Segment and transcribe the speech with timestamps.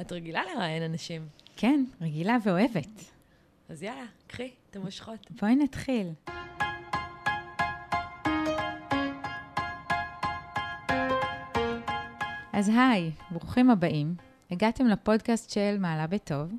[0.00, 1.28] את רגילה לראיין אנשים.
[1.56, 3.04] כן, רגילה ואוהבת.
[3.68, 5.30] אז יאללה, קחי את המושכות.
[5.40, 6.06] בואי נתחיל.
[12.52, 14.14] אז היי, ברוכים הבאים.
[14.50, 16.52] הגעתם לפודקאסט של מעלה בטוב.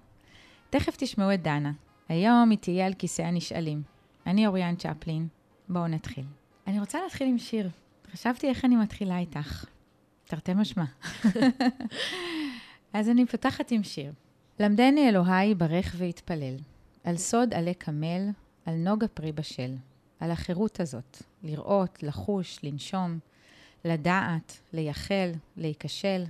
[0.70, 1.72] תכף תשמעו את דנה.
[2.10, 3.82] היום היא תהיה על כיסא הנשאלים.
[4.28, 5.28] אני אוריאן צ'פלין.
[5.70, 6.26] בואו נתחיל.
[6.68, 7.70] אני רוצה להתחיל עם שיר.
[8.12, 9.66] חשבתי איך אני מתחילה איתך.
[10.26, 10.86] תרתי משמע.
[12.94, 14.12] אז אני פותחת עם שיר.
[14.60, 16.56] למדני אלוהי ברך והתפלל,
[17.04, 18.30] על סוד עלי קמל,
[18.66, 19.76] על נוגה פרי בשל,
[20.20, 23.20] על החירות הזאת, לראות, לחוש, לנשום,
[23.86, 26.24] לדעת, לייחל, להיכשל.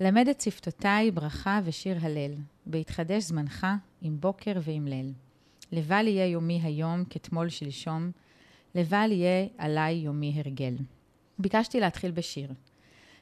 [0.00, 2.32] למד את שפתותיי ברכה ושיר הלל,
[2.66, 3.66] בהתחדש זמנך
[4.02, 5.12] עם בוקר ועם ליל.
[5.72, 8.10] לבל יהיה יומי היום כתמול שלשום,
[8.74, 10.74] לבל יהיה עליי יומי הרגל.
[11.38, 12.50] ביקשתי להתחיל בשיר.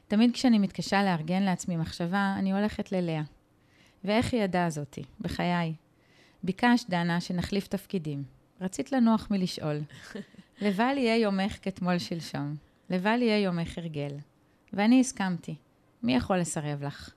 [0.07, 3.21] תמיד כשאני מתקשה לארגן לעצמי מחשבה, אני הולכת ללאה.
[4.03, 5.03] ואיך היא ידעה זאתי?
[5.19, 5.73] בחיי.
[6.43, 8.23] ביקשת, דנה, שנחליף תפקידים.
[8.61, 9.81] רצית לנוח מלשאול.
[10.61, 12.55] לבל יהיה יומך כתמול שלשום.
[12.89, 14.11] לבל יהיה יומך הרגל.
[14.73, 15.55] ואני הסכמתי.
[16.03, 17.13] מי יכול לסרב לך?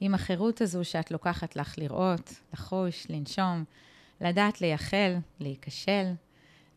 [0.00, 3.64] עם החירות הזו שאת לוקחת לך לראות, לחוש, לנשום,
[4.20, 6.12] לדעת לייחל, להיכשל,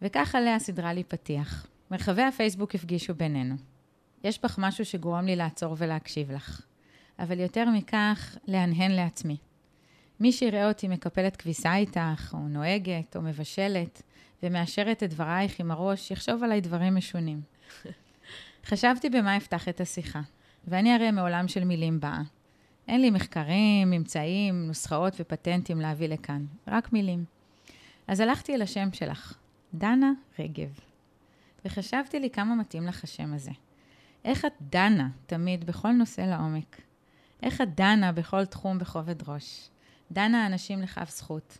[0.02, 1.68] וכך עליה סידרה לי פתיח.
[1.92, 3.56] מרחבי הפייסבוק הפגישו בינינו.
[4.24, 6.62] יש בך משהו שגורם לי לעצור ולהקשיב לך.
[7.20, 9.38] אבל יותר מכך, להנהן לעצמי.
[10.20, 14.02] מי שיראה אותי מקפלת כביסה איתך, או נוהגת, או מבשלת,
[14.44, 17.42] ומאשרת את דברייך עם הראש, יחשוב עליי דברים משונים.
[18.70, 20.22] חשבתי במה אפתח את השיחה,
[20.68, 22.22] ואני הרי מעולם של מילים באה.
[22.88, 27.26] אין לי מחקרים, ממצאים, נוסחאות ופטנטים להביא לכאן, רק מילים.
[28.08, 29.38] אז הלכתי אל השם שלך,
[29.74, 30.80] דנה רגב.
[31.66, 33.52] וחשבתי לי כמה מתאים לך השם הזה.
[34.26, 36.82] איך את דנה תמיד בכל נושא לעומק?
[37.44, 39.70] איך את דנה בכל תחום בכובד ראש?
[40.12, 41.58] דנה אנשים לכף זכות.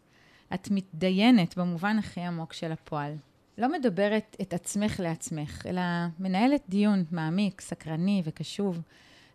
[0.54, 3.16] את מתדיינת במובן הכי עמוק של הפועל.
[3.58, 5.82] לא מדברת את עצמך לעצמך, אלא
[6.20, 8.82] מנהלת דיון מעמיק, סקרני וקשוב.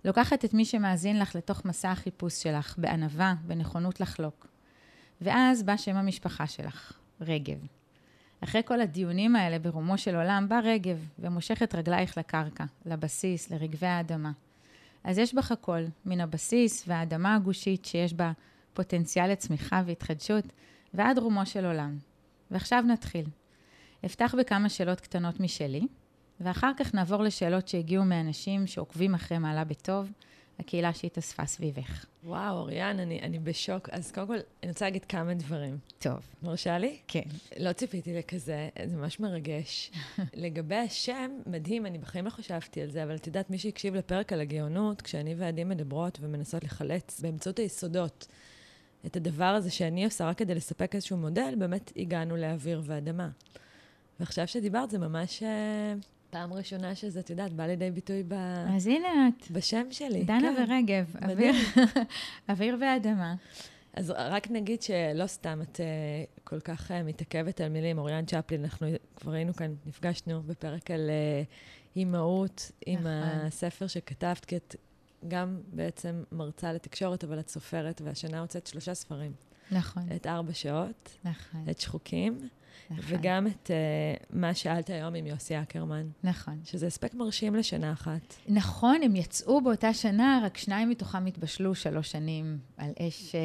[0.04, 4.47] לוקחת את מי שמאזין לך לתוך מסע החיפוש שלך, בענווה, בנכונות לחלוק.
[5.21, 7.66] ואז בא שם המשפחה שלך, רגב.
[8.44, 14.32] אחרי כל הדיונים האלה ברומו של עולם, בא רגב ומושכת רגלייך לקרקע, לבסיס, לרגבי האדמה.
[15.05, 18.33] אז יש בך הכל, מן הבסיס והאדמה הגושית שיש בה
[18.72, 20.44] פוטנציאל לצמיחה והתחדשות,
[20.94, 21.99] ועד רומו של עולם.
[22.50, 23.27] ועכשיו נתחיל.
[24.04, 25.87] אפתח בכמה שאלות קטנות משלי,
[26.41, 30.10] ואחר כך נעבור לשאלות שהגיעו מאנשים שעוקבים אחרי מעלה בטוב,
[30.59, 32.06] הקהילה שהתאספה סביבך.
[32.25, 33.88] וואו, אוריאן, אני, אני בשוק.
[33.88, 35.78] אז קודם כל, אני רוצה להגיד כמה דברים.
[35.98, 36.20] טוב.
[36.42, 36.98] מרשה לי?
[37.09, 37.22] כן.
[37.59, 39.91] לא ציפיתי לכזה, זה ממש מרגש.
[40.34, 44.32] לגבי השם, מדהים, אני בחיים לא חשבתי על זה, אבל את יודעת, מי שהקשיב לפרק
[44.32, 48.26] על הגאונות, כשאני ועדי מדברות ומנסות לחלץ באמצעות היסודות
[49.06, 53.28] את הדבר הזה שאני עושה רק כדי לספק איזשהו מודל, באמת הגענו לאוויר ואדמה.
[54.21, 55.42] ועכשיו שדיברת, זה ממש...
[55.42, 55.94] אה,
[56.34, 58.34] פעם ראשונה שזה, את יודעת, בא לידי ביטוי ב...
[58.77, 59.50] אז הנה את.
[59.50, 60.25] בשם שלי.
[60.25, 60.62] דנה כן.
[60.62, 61.55] ורגב, אוויר,
[62.49, 63.34] אוויר ואדמה.
[63.93, 67.99] אז רק נגיד שלא סתם את uh, כל כך uh, מתעכבת על מילים.
[67.99, 68.87] אוריאן צ'פלין, אנחנו
[69.17, 73.12] כבר היינו כאן, נפגשנו בפרק על uh, אימהות, עם נכון.
[73.12, 74.77] הספר שכתבת, כי את
[75.28, 79.33] גם בעצם מרצה לתקשורת, אבל את סופרת, והשנה הוצאת שלושה ספרים.
[79.72, 82.39] נכון, את ארבע שעות, נכון, את שחוקים,
[82.90, 83.04] נכון.
[83.08, 86.60] וגם את uh, מה שאלת היום עם יוסי אקרמן, נכון.
[86.64, 88.34] שזה הספק מרשים לשנה אחת.
[88.48, 93.40] נכון, הם יצאו באותה שנה, רק שניים מתוכם התבשלו שלוש שנים על אש אה,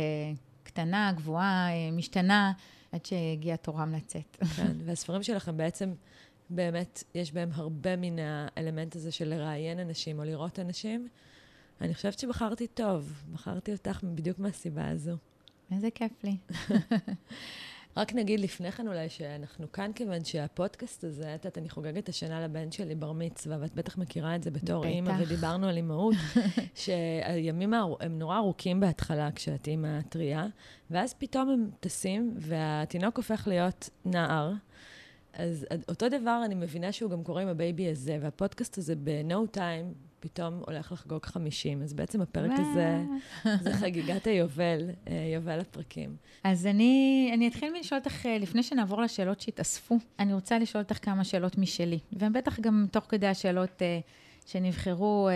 [0.64, 2.52] קטנה, גבוהה, אה, משתנה,
[2.92, 4.38] עד שהגיע תורם לצאת.
[4.56, 5.94] כן, והספרים שלכם בעצם,
[6.50, 11.08] באמת, יש בהם הרבה מן האלמנט הזה של לראיין אנשים או לראות אנשים.
[11.82, 15.18] אני חושבת שבחרתי טוב, בחרתי אותך בדיוק מהסיבה הזו.
[15.72, 16.38] איזה כיף לי.
[17.98, 22.42] רק נגיד לפני כן אולי שאנחנו כאן כיוון שהפודקאסט הזה, את יודעת, אני חוגגת השנה
[22.42, 24.90] לבן שלי בר מצווה, ואת בטח מכירה את זה בתור בטח.
[24.90, 26.16] אימא, ודיברנו על אימהות,
[26.76, 30.48] שהימים הם נורא ארוכים בהתחלה כשאת אימא טריה,
[30.92, 34.54] ואז פתאום הם טסים, והתינוק הופך להיות נער.
[35.34, 39.16] אז אותו דבר, אני מבינה שהוא גם קורה עם ה baby הזה, והפודקאסט הזה ב
[39.16, 43.02] no time פתאום הולך לחגוג 50, אז בעצם הפרק הזה
[43.62, 46.16] זה חגיגת היובל, אה, יובל הפרקים.
[46.44, 51.06] אז אני, אני אתחיל מלשאול אותך, אה, לפני שנעבור לשאלות שהתאספו, אני רוצה לשאול אותך
[51.06, 54.00] כמה שאלות משלי, והן בטח גם תוך כדי השאלות אה,
[54.46, 55.34] שנבחרו אה,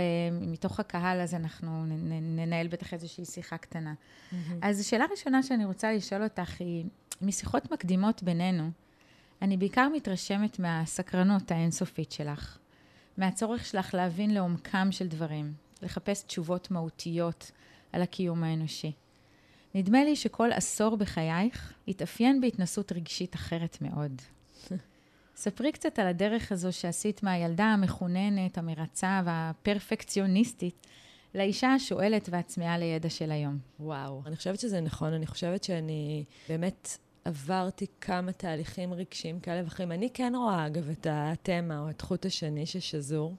[0.47, 3.93] מתוך הקהל, אז אנחנו נ- ננהל בטח איזושהי שיחה קטנה.
[4.61, 6.85] אז השאלה הראשונה שאני רוצה לשאול אותך היא,
[7.21, 8.69] משיחות מקדימות בינינו,
[9.41, 12.57] אני בעיקר מתרשמת מהסקרנות האינסופית שלך,
[13.17, 17.51] מהצורך שלך להבין לעומקם של דברים, לחפש תשובות מהותיות
[17.91, 18.91] על הקיום האנושי.
[19.75, 24.21] נדמה לי שכל עשור בחייך התאפיין בהתנסות רגשית אחרת מאוד.
[25.35, 30.87] ספרי קצת על הדרך הזו שעשית מהילדה המחוננת, המרצה והפרפקציוניסטית
[31.35, 33.57] לאישה השואלת והצמאה לידע של היום.
[33.79, 39.91] וואו, אני חושבת שזה נכון, אני חושבת שאני באמת עברתי כמה תהליכים רגשיים כאלה ואחרים.
[39.91, 43.35] אני כן רואה, אגב, את התמה או את חוט השני ששזור.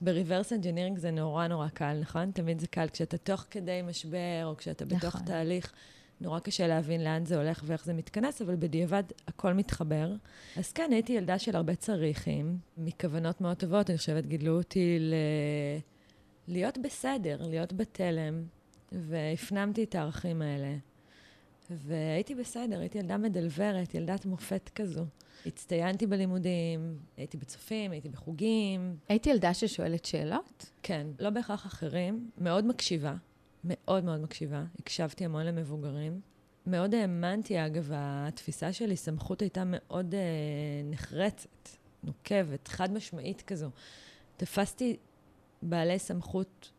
[0.00, 2.30] ב reverse engineering זה נורא נורא קל, נכון?
[2.30, 2.86] תמיד זה קל.
[2.92, 5.26] כשאתה תוך כדי משבר, או כשאתה בתוך נכון.
[5.26, 5.72] תהליך,
[6.20, 10.12] נורא קשה להבין לאן זה הולך ואיך זה מתכנס, אבל בדיעבד הכל מתחבר.
[10.56, 15.14] אז כן, הייתי ילדה של הרבה צריכים, מכוונות מאוד טובות, אני חושבת, גידלו אותי ל...
[16.48, 18.44] להיות בסדר, להיות בתלם,
[18.92, 20.76] והפנמתי את הערכים האלה.
[21.70, 25.04] והייתי בסדר, הייתי ילדה מדלברת, ילדת מופת כזו.
[25.46, 28.96] הצטיינתי בלימודים, הייתי בצופים, הייתי בחוגים.
[29.08, 30.70] הייתי ילדה ששואלת שאלות?
[30.82, 32.30] כן, לא בהכרח אחרים.
[32.38, 33.14] מאוד מקשיבה,
[33.64, 34.64] מאוד מאוד מקשיבה.
[34.78, 36.20] הקשבתי המון למבוגרים.
[36.66, 40.20] מאוד האמנתי, אגב, התפיסה שלי, סמכות הייתה מאוד אה,
[40.84, 41.68] נחרצת,
[42.02, 43.70] נוקבת, חד משמעית כזו.
[44.36, 44.96] תפסתי
[45.62, 46.70] בעלי סמכות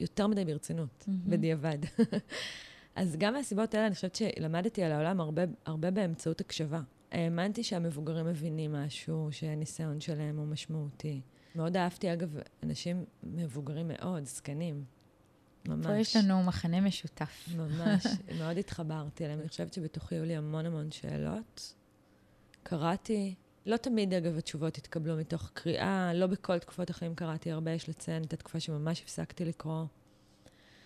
[0.00, 1.30] יותר מדי ברצינות, mm-hmm.
[1.30, 1.78] בדיעבד.
[2.94, 6.80] אז גם מהסיבות האלה, אני חושבת שלמדתי על העולם הרבה, הרבה באמצעות הקשבה.
[7.12, 11.20] האמנתי שהמבוגרים מבינים משהו, שהניסיון שלהם הוא משמעותי.
[11.54, 14.84] מאוד אהבתי, אגב, אנשים מבוגרים מאוד, זקנים.
[15.68, 15.86] ממש.
[15.86, 17.48] פה יש לנו מחנה משותף.
[17.56, 18.06] ממש,
[18.38, 19.40] מאוד התחברתי אליהם.
[19.40, 21.74] אני חושבת שבתוכי היו לי המון המון שאלות.
[22.62, 23.34] קראתי,
[23.66, 28.22] לא תמיד, אגב, התשובות התקבלו מתוך קריאה, לא בכל תקופות החיים קראתי הרבה, יש לציין
[28.22, 29.84] את התקופה שממש הפסקתי לקרוא.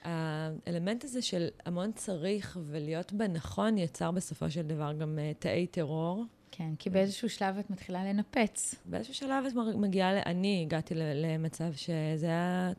[0.02, 6.24] האלמנט הזה של המון צריך ולהיות בנכון יצר בסופו של דבר גם uh, תאי טרור.
[6.50, 8.74] כן, כי באיזשהו שלב את מתחילה לנפץ.
[8.84, 12.72] באיזשהו שלב את מגיעה, אני הגעתי למצב שזה היה,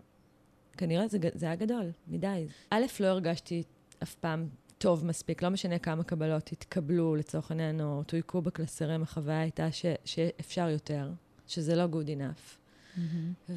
[0.78, 2.46] כנראה זה, זה היה גדול, מדי.
[2.70, 3.64] א', לא הרגשתי
[4.04, 9.40] אף פעם טוב מספיק, לא משנה כמה קבלות התקבלו לצורך העניין, או תויקו בקלסרים, החוויה
[9.40, 11.12] הייתה ש, שאפשר יותר,
[11.48, 12.59] שזה לא good enough.
[12.98, 13.52] Mm-hmm.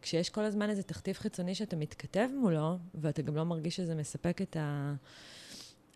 [0.00, 4.42] וכשיש כל הזמן איזה תכתיב חיצוני שאתה מתכתב מולו, ואתה גם לא מרגיש שזה מספק
[4.42, 4.94] את ה...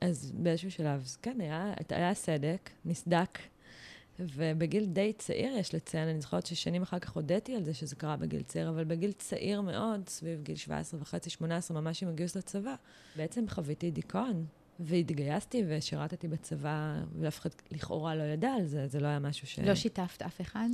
[0.01, 3.39] אז באיזשהו שלב, אז כן, היה, היה סדק, נסדק,
[4.21, 8.17] ובגיל די צעיר, יש לציין, אני זוכרת ששנים אחר כך הודיתי על זה שזה קרה
[8.17, 12.75] בגיל צעיר, אבל בגיל צעיר מאוד, סביב גיל 17 וחצי, 18, ממש עם הגיוס לצבא,
[13.17, 14.47] בעצם חוויתי דיכאון.
[14.81, 19.59] והתגייסתי ושירתתי בצבא, ואף אחד לכאורה לא ידע על זה, זה לא היה משהו ש...
[19.59, 20.69] לא שיתפת אף אחד?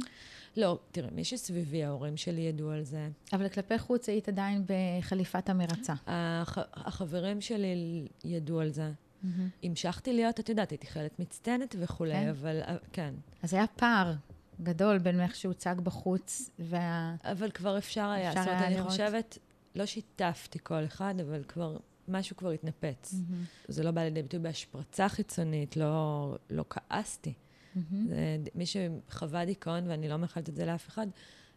[0.56, 3.08] לא, תראה, מי שסביבי, ההורים שלי ידעו על זה.
[3.32, 5.94] אבל כלפי חוץ היית עדיין בחליפת המרצה.
[6.06, 6.58] הח...
[6.74, 8.90] החברים שלי ידעו על זה.
[8.90, 9.26] Mm-hmm.
[9.62, 12.28] המשכתי להיות, את יודעת, הייתי חיילת מצטיינת וכולי, כן?
[12.28, 13.14] אבל אה, כן.
[13.42, 14.14] אז היה פער
[14.62, 17.14] גדול בין איך שהוצג בחוץ וה...
[17.24, 18.28] אבל כבר אפשר היה.
[18.28, 18.82] אפשר זאת אומרת, אני.
[18.82, 19.38] חושבת,
[19.74, 21.76] לא שיתפתי כל אחד, אבל כבר
[22.08, 23.14] משהו כבר התנפץ.
[23.14, 23.72] Mm-hmm.
[23.72, 27.32] זה לא בא לידי ביטוי בהשפרצה חיצונית, לא, לא כעסתי.
[27.32, 27.78] Mm-hmm.
[28.08, 31.06] זה, מי שחווה דיכאון, ואני לא מאחלת את זה לאף אחד,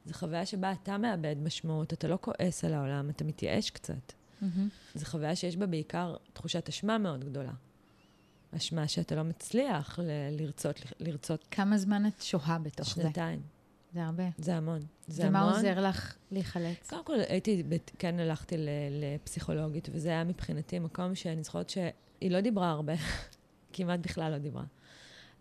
[0.05, 4.13] זו חוויה שבה אתה מאבד משמעות, אתה לא כועס על העולם, אתה מתייאש קצת.
[4.41, 4.45] Mm-hmm.
[4.95, 7.53] זו חוויה שיש בה בעיקר תחושת אשמה מאוד גדולה.
[8.57, 11.45] אשמה שאתה לא מצליח ל- לרצות, לרצות...
[11.51, 13.03] כמה זמן את שוהה בתוך שנתיים.
[13.03, 13.09] זה?
[13.09, 13.41] שנתיים.
[13.94, 14.24] זה הרבה.
[14.38, 14.80] זה המון.
[15.07, 15.54] זה ומה המון.
[15.54, 16.89] עוזר לך להיחלץ?
[16.89, 17.63] קודם כל, הייתי,
[18.00, 18.56] כן הלכתי
[18.92, 22.94] לפסיכולוגית, וזה היה מבחינתי מקום שאני זוכרת שהיא לא דיברה הרבה,
[23.74, 24.63] כמעט בכלל לא דיברה.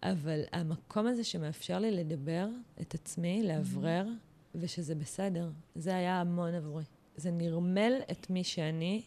[0.02, 2.48] אבל המקום הזה שמאפשר לי לדבר
[2.80, 4.58] את עצמי, לאוורר, mm-hmm.
[4.60, 6.84] ושזה בסדר, זה היה המון עבורי.
[7.16, 9.02] זה נרמל את מי שאני,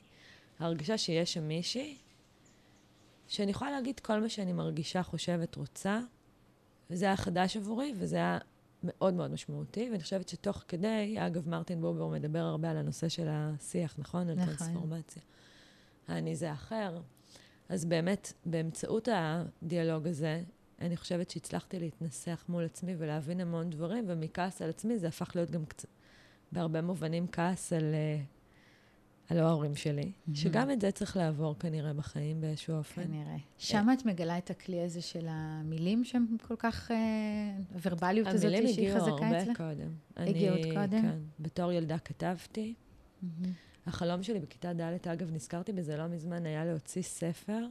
[0.60, 1.98] ההרגשה שיש שם מישהי,
[3.28, 6.00] שאני יכולה להגיד כל מה שאני מרגישה, חושבת, רוצה,
[6.90, 8.38] וזה היה חדש עבורי, וזה היה
[8.84, 13.28] מאוד מאוד משמעותי, ואני חושבת שתוך כדי, אגב, מרטין בובר מדבר הרבה על הנושא של
[13.30, 14.30] השיח, נכון?
[14.30, 14.40] נכון.
[14.40, 15.22] על טרנספורמציה.
[16.10, 17.02] אני זה אחר.
[17.70, 20.42] אז באמת, באמצעות הדיאלוג הזה,
[20.82, 25.52] אני חושבת שהצלחתי להתנסח מול עצמי ולהבין המון דברים, ומכעס על עצמי זה הפך להיות
[25.52, 25.90] גם קצת,
[26.52, 28.39] בהרבה מובנים כעס על, uh,
[29.30, 30.38] על ההורים שלי, mm-hmm.
[30.38, 33.04] שגם את זה צריך לעבור כנראה בחיים באיזשהו אופן.
[33.04, 33.38] כנראה.
[33.58, 36.92] שם את מגלה את הכלי הזה של המילים שהן כל כך,
[37.74, 39.62] הוורבליות uh, הזאת שהיא חזקה אצלך?
[39.62, 40.76] המילים הגיעו הרבה קודם.
[40.76, 41.02] הגיעו עוד קודם?
[41.02, 41.18] כן.
[41.40, 42.74] בתור ילדה כתבתי.
[42.74, 43.48] Mm-hmm.
[43.86, 47.66] החלום שלי בכיתה ד', אגב, נזכרתי בזה לא מזמן, היה להוציא ספר.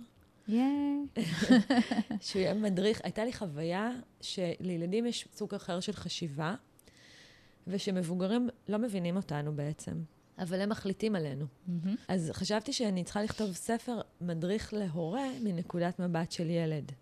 [0.48, 1.06] ייי.
[2.20, 3.00] שהוא יהיה מדריך.
[3.04, 6.54] הייתה לי חוויה שלילדים יש סוג אחר של חשיבה,
[7.66, 9.92] ושמבוגרים לא מבינים אותנו בעצם.
[10.38, 11.44] אבל הם מחליטים עלינו.
[11.44, 11.88] Mm-hmm.
[12.08, 16.92] אז חשבתי שאני צריכה לכתוב ספר מדריך להורה מנקודת מבט של ילד.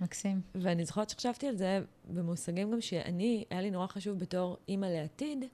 [0.00, 0.40] מקסים.
[0.54, 5.44] ואני זוכרת שחשבתי על זה במושגים גם שאני, היה לי נורא חשוב בתור אימא לעתיד,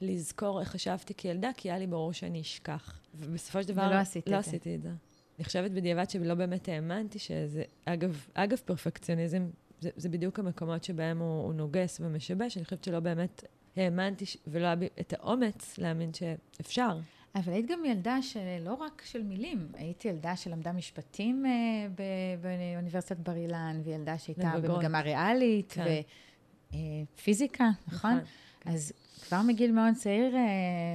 [0.00, 3.00] לזכור איך חשבתי כילדה, כי היה לי ברור שאני אשכח.
[3.14, 3.86] ובסופו של דבר...
[3.90, 4.50] ולא עשית לא את זה.
[4.50, 4.90] עשיתי את זה.
[5.38, 7.62] אני חושבת בדיעבד שלא באמת האמנתי שזה...
[7.84, 9.50] אגב, אגב פרפקציוניזם,
[9.80, 12.56] זה, זה בדיוק המקומות שבהם הוא, הוא נוגס ומשבש.
[12.56, 13.44] אני חושבת שלא באמת
[13.78, 14.36] האמנתי ש...
[14.46, 16.98] ולא היה בי את האומץ להאמין שאפשר.
[17.34, 21.50] אבל היית גם ילדה שלא רק של מילים, היית ילדה שלמדה משפטים אה,
[21.94, 24.52] ב- באוניברסיטת בר אילן, וילדה שהייתה.
[24.62, 26.00] במגמה ריאלית, כן.
[27.14, 28.18] ופיזיקה, נכון?
[28.64, 28.92] אז
[29.28, 30.40] כבר מגיל מאוד צעיר אה,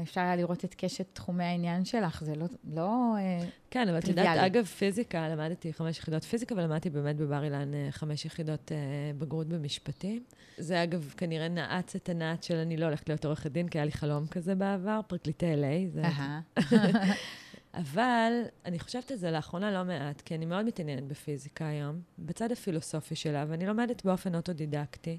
[0.03, 2.45] אפשר היה לראות את קשת תחומי העניין שלך, זה לא...
[2.73, 4.37] לא אה, כן, אבל את יודעת.
[4.37, 8.71] אגב, פיזיקה, למדתי חמש יחידות פיזיקה, ולמדתי באמת בבר אילן אה, חמש יחידות
[9.17, 10.23] בגרות במשפטים.
[10.57, 13.85] זה אגב כנראה נעץ את הנעץ של אני לא הולכת להיות עורכת דין, כי היה
[13.85, 15.93] לי חלום כזה בעבר, פרקליטי LA.
[15.93, 16.03] זה...
[17.73, 18.33] אבל
[18.65, 23.15] אני חושבת על זה לאחרונה לא מעט, כי אני מאוד מתעניינת בפיזיקה היום, בצד הפילוסופי
[23.15, 25.17] שלה, ואני לומדת באופן אוטודידקטי.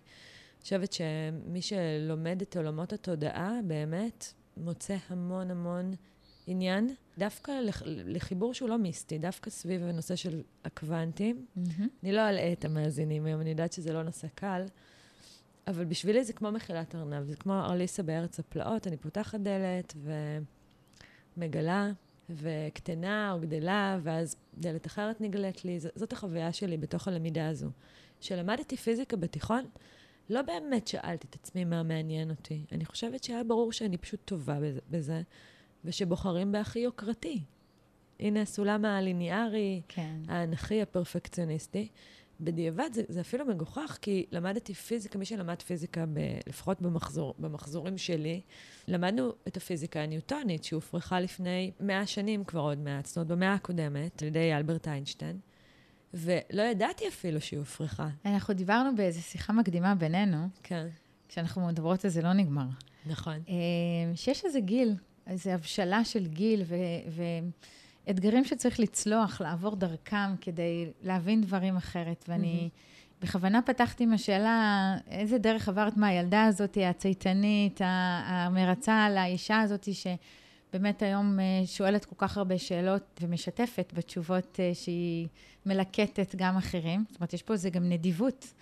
[0.64, 4.24] חושבת שמי שלומד את עולמות התודעה, באמת,
[4.56, 5.94] מוצא המון המון
[6.46, 11.46] עניין, דווקא לח- לחיבור שהוא לא מיסטי, דווקא סביב הנושא של הקוונטים.
[11.56, 11.88] מהמם.
[12.02, 14.62] אני לא אלאה את המאזינים היום, אני יודעת שזה לא נושא קל,
[15.66, 19.94] אבל בשבילי זה כמו מחילת ארנב, זה כמו ארליסה בארץ הפלאות, אני פותחת דלת
[21.36, 21.90] ומגלה,
[22.30, 25.80] וקטנה או גדלה, ואז דלת אחרת נגלית לי.
[25.80, 27.70] ז- זאת החוויה שלי בתוך הלמידה הזו.
[28.20, 29.64] כשלמדתי פיזיקה בתיכון,
[30.30, 32.64] לא באמת שאלתי את עצמי מה מעניין אותי.
[32.72, 34.58] אני חושבת שהיה ברור שאני פשוט טובה
[34.90, 35.22] בזה-
[35.84, 37.40] ושבוחרים בהכי יוקרתי.
[38.20, 40.16] הנה הסולם הליניארי, כן.
[40.28, 41.88] האנכי הפרפקציוניסטי.
[42.40, 47.98] בדיעבד זה, זה אפילו מגוחך, כי למדתי פיזיקה, מי שלמד פיזיקה, ב, לפחות במחזור, במחזורים
[47.98, 48.40] שלי,
[48.88, 54.22] למדנו את הפיזיקה הניוטונית, שהופרכה לפני מאה שנים כבר עוד מעט, זאת אומרת, במאה הקודמת,
[54.22, 55.38] על ידי אלברט איינשטיין,
[56.14, 58.08] ולא ידעתי אפילו שהיא הופרכה.
[58.24, 60.86] אנחנו דיברנו באיזו שיחה מקדימה בינינו, כן,
[61.28, 62.66] כשאנחנו מדברות על זה לא נגמר.
[63.06, 63.34] נכון.
[63.48, 63.54] אה,
[64.14, 64.94] שיש איזה גיל,
[65.26, 67.22] איזו הבשלה של גיל ו-
[68.06, 72.24] ואתגרים שצריך לצלוח, לעבור דרכם כדי להבין דברים אחרת.
[72.28, 72.68] ואני
[73.22, 77.80] בכוונה פתחתי עם השאלה, איזה דרך עברת מהילדה הזאת, הצייתנית,
[78.24, 79.88] המרצה לאישה הזאת,
[80.74, 85.28] שבאמת היום אה, שואלת כל כך הרבה שאלות ומשתפת בתשובות אה, שהיא
[85.66, 87.04] מלקטת גם אחרים.
[87.10, 88.54] זאת אומרת, יש פה איזה גם נדיבות.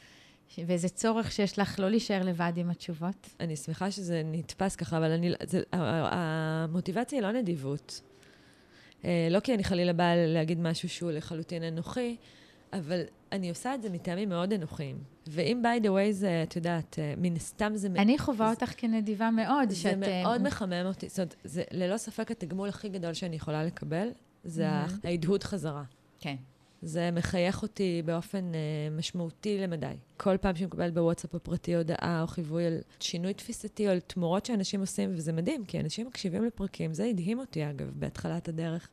[0.67, 3.29] ואיזה צורך שיש לך לא להישאר לבד עם התשובות.
[3.41, 6.09] אני שמחה שזה נתפס ככה, אבל אני, זה, ה- ה-
[6.65, 8.01] המוטיבציה היא לא נדיבות.
[9.05, 12.17] אה, לא כי אני חלילה באה להגיד משהו שהוא לחלוטין אנוכי,
[12.73, 13.01] אבל
[13.33, 14.99] אני עושה את זה מטעמים מאוד אנוכיים.
[15.27, 17.89] ואם by the way זה, את יודעת, אה, מן הסתם זה...
[17.89, 20.03] אני חווה אותך כנדיבה מאוד, זה שאת...
[20.03, 21.09] אה, מאוד מחמם אותי.
[21.09, 24.09] זאת אומרת, זה ללא ספק התגמול הכי גדול שאני יכולה לקבל,
[24.45, 24.91] זה Mhm.
[25.05, 25.83] ההדהוד חזרה.
[26.21, 26.37] כן.
[26.83, 28.61] זה מחייך אותי באופן אה,
[28.99, 29.87] משמעותי למדי.
[30.17, 34.47] כל פעם שאני מקבלת בוואטסאפ הפרטי הודעה או חיווי על שינוי תפיסתי או על תמורות
[34.47, 38.89] שאנשים עושים, וזה מדהים, כי אנשים מקשיבים לפרקים, זה הדהים אותי אגב, בהתחלת הדרך.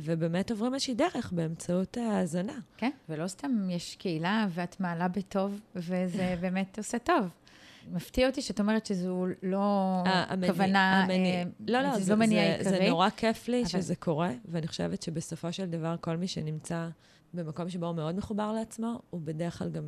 [0.00, 2.58] ובאמת עוברים איזושהי דרך באמצעות ההאזנה.
[2.76, 7.26] כן, ולא סתם יש קהילה ואת מעלה בטוב, וזה באמת עושה טוב.
[7.92, 9.58] מפתיע אותי שאת אומרת שזו לא
[10.06, 12.88] ה- המניע- כוונה, המניע- אה, לא, לא, זה לא מניע זה, זה עיקרי.
[12.88, 16.88] נורא כיף לי אבל- שזה קורה, ואני חושבת שבסופו של דבר כל מי שנמצא
[17.34, 19.82] במקום שבו הוא מאוד מחובר לעצמו, הוא בדרך כלל גם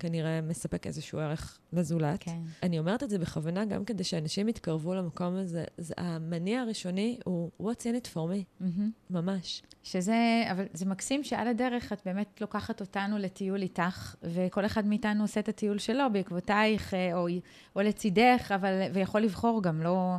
[0.00, 2.22] כנראה מספק איזשהו ערך לזולת.
[2.22, 2.38] כן.
[2.62, 5.64] אני אומרת את זה בכוונה גם כדי שאנשים יתקרבו למקום הזה.
[5.78, 8.90] זה, המניע הראשוני הוא what's in it for me, מהמם.
[9.10, 9.62] ממש.
[9.82, 15.24] שזה, אבל זה מקסים שעל הדרך את באמת לוקחת אותנו לטיול איתך, וכל אחד מאיתנו
[15.24, 17.26] עושה את הטיול שלו בעקבותייך, אה, או,
[17.76, 20.16] או לצידך, אבל, ויכול לבחור גם, לא,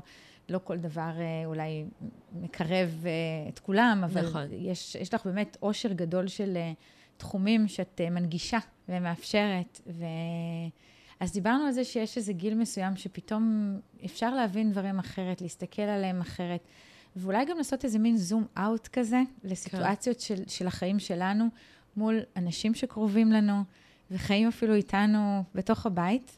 [0.49, 1.85] לא כל דבר אה, אולי
[2.33, 4.47] מקרב אה, את כולם, אבל נכון.
[4.51, 6.57] יש, יש לך באמת אושר גדול של
[7.21, 8.59] תחומים שאת אה, מנגישה
[8.89, 9.81] ומאפשרת.
[9.87, 10.05] ו...
[11.19, 13.75] אז דיברנו על זה שיש איזה גיל מסוים שפתאום
[14.05, 16.67] אפשר להבין דברים אחרת, להסתכל עליהם אחרת.
[17.15, 20.21] ואולי גם לעשות איזה מין זום אאוט כזה לסיטואציות כן.
[20.23, 21.45] של, של החיים שלנו
[21.97, 23.63] מול אנשים שקרובים לנו
[24.11, 26.37] וחיים אפילו איתנו בתוך הבית.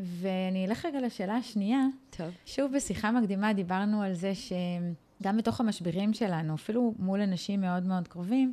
[0.00, 1.86] ואני אלך רגע לשאלה השנייה.
[2.10, 2.26] טוב.
[2.46, 8.08] שוב, בשיחה מקדימה דיברנו על זה שגם בתוך המשברים שלנו, אפילו מול אנשים מאוד מאוד
[8.08, 8.52] קרובים,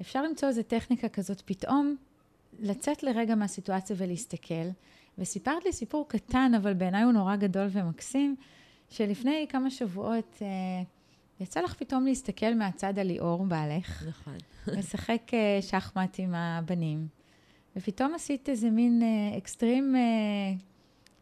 [0.00, 1.96] אפשר למצוא איזו טכניקה כזאת פתאום,
[2.60, 4.68] לצאת לרגע מהסיטואציה ולהסתכל.
[5.18, 8.36] וסיפרת לי סיפור קטן, אבל בעיניי הוא נורא גדול ומקסים,
[8.90, 10.48] שלפני כמה שבועות אה,
[11.40, 14.36] יצא לך פתאום להסתכל מהצד על ליאור, בעלך, נכון.
[14.78, 17.06] לשחק אה, שחמט עם הבנים,
[17.76, 19.94] ופתאום עשית איזה מין אה, extreme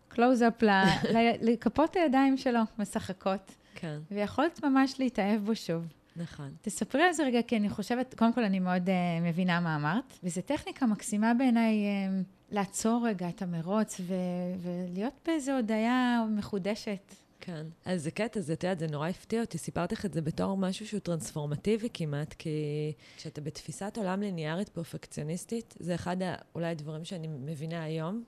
[0.08, 0.62] close-up
[1.46, 3.98] לכפות הידיים שלו, משחקות, כן.
[4.10, 5.86] ויכולת ממש להתאהב בו שוב.
[6.16, 6.54] נכון.
[6.62, 8.92] תספרי על זה רגע, כי אני חושבת, קודם כל אני מאוד אה,
[9.22, 14.14] מבינה מה אמרת, וזו טכניקה מקסימה בעיניי אה, לעצור רגע את המרוץ ו-
[14.58, 17.14] ולהיות באיזו הודיה מחודשת.
[17.40, 17.66] כן.
[17.84, 19.58] אז זה קטע, זה, את יודעת, זה נורא הפתיע אותי.
[19.58, 25.74] סיפרתי לך את זה בתור משהו שהוא טרנספורמטיבי כמעט, כי כשאתה בתפיסת עולם ליניארית פרפקציוניסטית,
[25.78, 28.24] זה אחד ה, אולי הדברים שאני מבינה היום.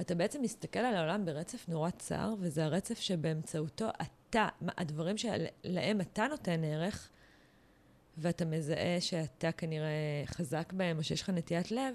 [0.00, 3.88] אתה בעצם מסתכל על העולם ברצף נורא צר, וזה הרצף שבאמצעותו
[4.30, 7.08] אתה, הדברים שלהם אתה נותן ערך,
[8.18, 11.94] ואתה מזהה שאתה כנראה חזק בהם, או שיש לך נטיית לב,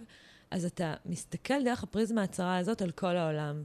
[0.51, 3.63] אז אתה מסתכל דרך הפריזמה הצרה הזאת על כל העולם.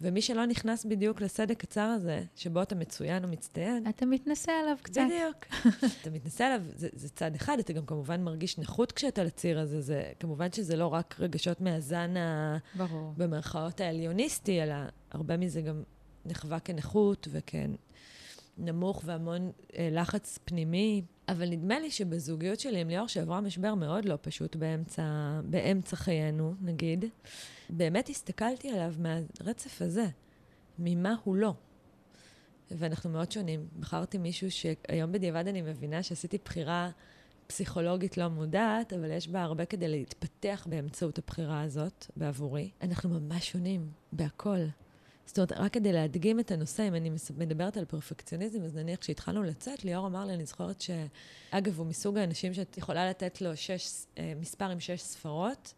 [0.00, 3.86] ומי שלא נכנס בדיוק לסדק הצר הזה, שבו אתה מצוין או מצטיין...
[3.88, 5.00] אתה מתנשא עליו קצת.
[5.06, 5.44] בדיוק.
[6.00, 9.80] אתה מתנשא עליו, זה, זה צד אחד, אתה גם כמובן מרגיש נכות כשאתה לציר הזה.
[9.80, 12.56] זה, כמובן שזה לא רק רגשות מהזן ה...
[12.74, 13.14] ברור.
[13.16, 14.74] במרכאות העליוניסטי, אלא
[15.10, 15.82] הרבה מזה גם
[16.26, 17.70] נחווה כנכות וכן
[18.58, 21.02] נמוך והמון אה, לחץ פנימי.
[21.28, 25.02] אבל נדמה לי שבזוגיות שלי עם ליאור, שעברה משבר מאוד לא פשוט באמצע,
[25.44, 27.04] באמצע חיינו, נגיד,
[27.70, 30.06] באמת הסתכלתי עליו מהרצף הזה,
[30.78, 31.54] ממה הוא לא.
[32.70, 33.66] ואנחנו מאוד שונים.
[33.80, 36.90] בחרתי מישהו שהיום בדיעבד אני מבינה שעשיתי בחירה
[37.46, 42.70] פסיכולוגית לא מודעת, אבל יש בה הרבה כדי להתפתח באמצעות הבחירה הזאת בעבורי.
[42.82, 44.58] אנחנו ממש שונים בהכל.
[45.26, 49.42] זאת אומרת, רק כדי להדגים את הנושא, אם אני מדברת על פרפקציוניזם, אז נניח כשהתחלנו
[49.42, 50.90] לצאת, ליאור אמר לי, אני זוכרת ש...
[51.50, 55.74] אגב, הוא מסוג האנשים שאת יכולה לתת לו שש, אה, מספר עם שש ספרות,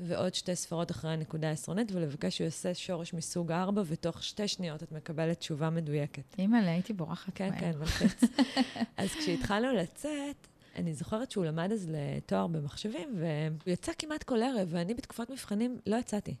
[0.00, 4.82] ועוד שתי ספרות אחרי הנקודה העשרונית, ולבקש שהוא יעשה שורש מסוג ארבע, ותוך שתי שניות
[4.82, 6.38] את מקבלת תשובה מדויקת.
[6.38, 7.60] אימא'לה, הייתי בורחת כן, מהר.
[7.60, 8.20] כן, כן, מלחיץ.
[8.96, 10.36] אז כשהתחלנו לצאת,
[10.76, 15.78] אני זוכרת שהוא למד אז לתואר במחשבים, והוא יצא כמעט כל ערב, ואני בתקופת מבחנים
[15.86, 16.34] לא יצאתי.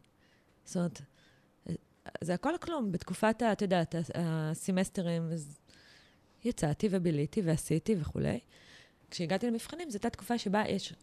[0.64, 1.00] זאת אומרת,
[2.20, 2.92] זה הכל כלום.
[2.92, 5.58] בתקופת, את יודעת, הסמסטרים, אז
[6.44, 8.38] יצאתי וביליתי ועשיתי וכולי.
[9.10, 10.94] כשהגעתי למבחנים, זו הייתה תקופה שבה יש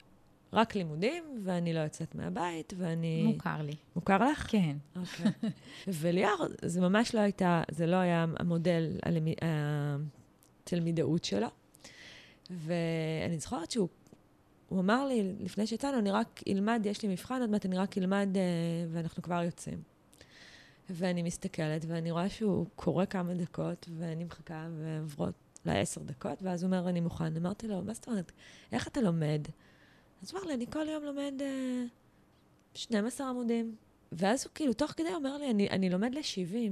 [0.53, 3.23] רק לימודים, ואני לא יוצאת מהבית, ואני...
[3.23, 3.75] מוכר לי.
[3.95, 4.45] מוכר לך?
[4.49, 4.77] כן.
[4.95, 5.31] אוקיי.
[5.99, 8.97] וליאור, זה ממש לא הייתה, זה לא היה המודל,
[10.63, 11.47] התלמידאות שלו.
[12.49, 13.89] ואני זוכרת שהוא
[14.71, 17.97] הוא אמר לי, לפני שיצאנו, אני רק אלמד, יש לי מבחן, עוד מעט אני רק
[17.97, 18.41] אלמד, אה,
[18.91, 19.81] ואנחנו כבר יוצאים.
[20.93, 25.33] ואני מסתכלת, ואני רואה שהוא קורא כמה דקות, ואני מחכה, ועוברות
[25.65, 27.37] אולי עשר דקות, ואז הוא אומר, אני מוכן.
[27.37, 28.31] אמרתי לו, מה זאת אומרת?
[28.71, 29.41] איך אתה לומד?
[30.21, 33.75] אז הוא אמר לי, אני כל יום לומד uh, 12 עמודים.
[34.11, 36.71] ואז הוא כאילו, תוך כדי אומר לי, אני, אני לומד ל-70.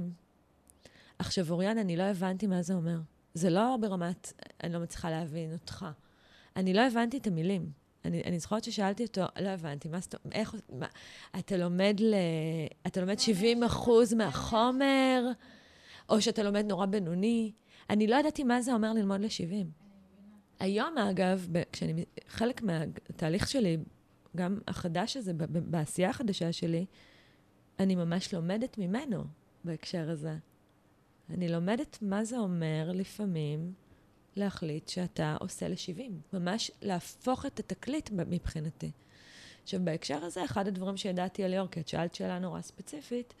[1.18, 2.98] עכשיו, אוריאן, אני לא הבנתי מה זה אומר.
[3.34, 4.32] זה לא ברמת,
[4.64, 5.86] אני לא מצליחה להבין אותך.
[6.56, 7.70] אני לא הבנתי את המילים.
[8.04, 10.86] אני, אני זוכרת ששאלתי אותו, לא הבנתי, מה זאת אומרת, איך, מה,
[11.38, 12.14] אתה לומד ל...
[12.86, 15.24] אתה לומד 70 אחוז מהחומר,
[16.08, 17.52] או שאתה לומד נורא בינוני?
[17.90, 19.66] אני לא ידעתי מה זה אומר ללמוד ל-70.
[20.60, 23.76] היום, אגב, כשאני, חלק מהתהליך שלי,
[24.36, 26.86] גם החדש הזה, בעשייה החדשה שלי,
[27.78, 29.24] אני ממש לומדת ממנו
[29.64, 30.36] בהקשר הזה.
[31.30, 33.72] אני לומדת מה זה אומר לפעמים
[34.36, 36.36] להחליט שאתה עושה ל-70.
[36.36, 38.90] ממש להפוך את התקליט מבחינתי.
[39.62, 43.34] עכשיו, בהקשר הזה, אחד הדברים שידעתי על ליאור, כי את שאלת שאלה נורא ספציפית,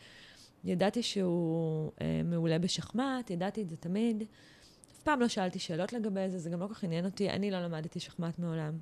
[0.64, 4.22] ידעתי שהוא אה, מעולה בשחמט, ידעתי את זה תמיד.
[4.92, 7.50] אף פעם לא שאלתי שאלות לגבי זה, זה גם לא כל כך עניין אותי, אני
[7.50, 8.78] לא למדתי שחמט מעולם.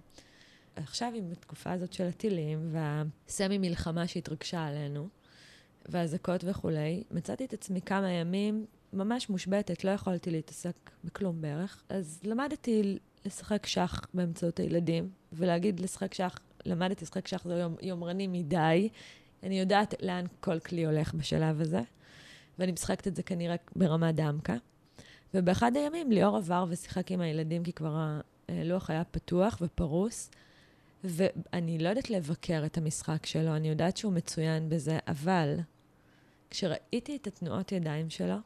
[0.77, 5.09] עכשיו, עם התקופה הזאת של הטילים והסמי מלחמה שהתרגשה עלינו,
[5.89, 11.83] והאזעקות וכולי, מצאתי את עצמי כמה ימים ממש מושבתת, לא יכולתי להתעסק בכלום בערך.
[11.89, 18.27] אז למדתי לשחק שח באמצעות הילדים, ולהגיד לשחק שח, למדתי לשחק שח זה יום, יומרני
[18.27, 18.89] מדי.
[19.43, 21.81] אני יודעת לאן כל כלי הולך בשלב הזה,
[22.59, 24.57] ואני משחקת את זה כנראה ברמה דמקה.
[25.35, 30.31] ובאחד הימים ליאור עבר ושיחק עם הילדים, כי כבר הלוח היה פתוח ופרוס,
[31.05, 35.57] ואני לא יודעת לבקר את המשחק שלו, אני יודעת שהוא מצוין בזה, אבל
[36.51, 38.37] כשראיתי את התנועות ידיים שלו,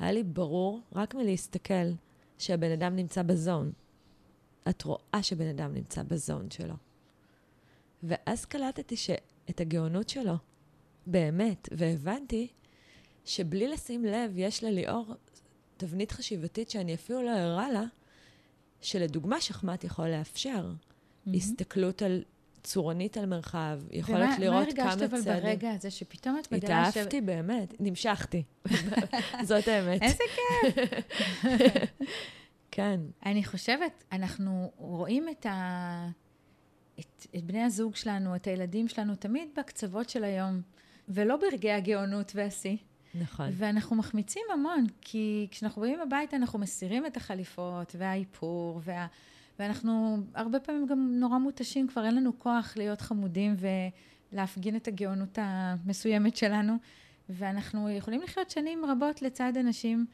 [0.00, 1.90] היה לי ברור, רק מלהסתכל,
[2.38, 3.72] שהבן אדם נמצא בזון.
[4.68, 6.74] את רואה שבן אדם נמצא בזון שלו.
[8.02, 10.34] ואז קלטתי שאת הגאונות שלו,
[11.06, 12.48] באמת, והבנתי
[13.24, 15.14] שבלי לשים לב, יש לליאור
[15.76, 17.84] תבנית חשיבתית שאני אפילו לא ערה לה,
[18.80, 20.70] שלדוגמה שחמט יכול לאפשר.
[20.70, 21.36] Mm-hmm.
[21.36, 22.24] הסתכלות על
[22.62, 25.08] צורנית על מרחב, יכולת ומה, לראות כמה צעדים.
[25.08, 26.88] ומה הרגשת אבל ברגע הזה, שפתאום את מגלה ש...
[26.88, 28.42] התאהבתי באמת, נמשכתי.
[29.42, 30.02] זאת האמת.
[30.02, 30.76] איזה כיף.
[32.70, 33.00] כן.
[33.26, 36.08] אני חושבת, אנחנו רואים את, ה...
[37.00, 40.60] את, את בני הזוג שלנו, את הילדים שלנו, תמיד בקצוות של היום,
[41.08, 42.76] ולא ברגעי הגאונות והשיא.
[43.14, 43.48] נכון.
[43.52, 49.06] ואנחנו מחמיצים המון, כי כשאנחנו באים הביתה אנחנו מסירים את החליפות והאיפור, וה...
[49.60, 53.56] ואנחנו הרבה פעמים גם נורא מותשים, כבר אין לנו כוח להיות חמודים
[54.32, 56.74] ולהפגין את הגאונות המסוימת שלנו,
[57.28, 60.06] ואנחנו יכולים לחיות שנים רבות לצד אנשים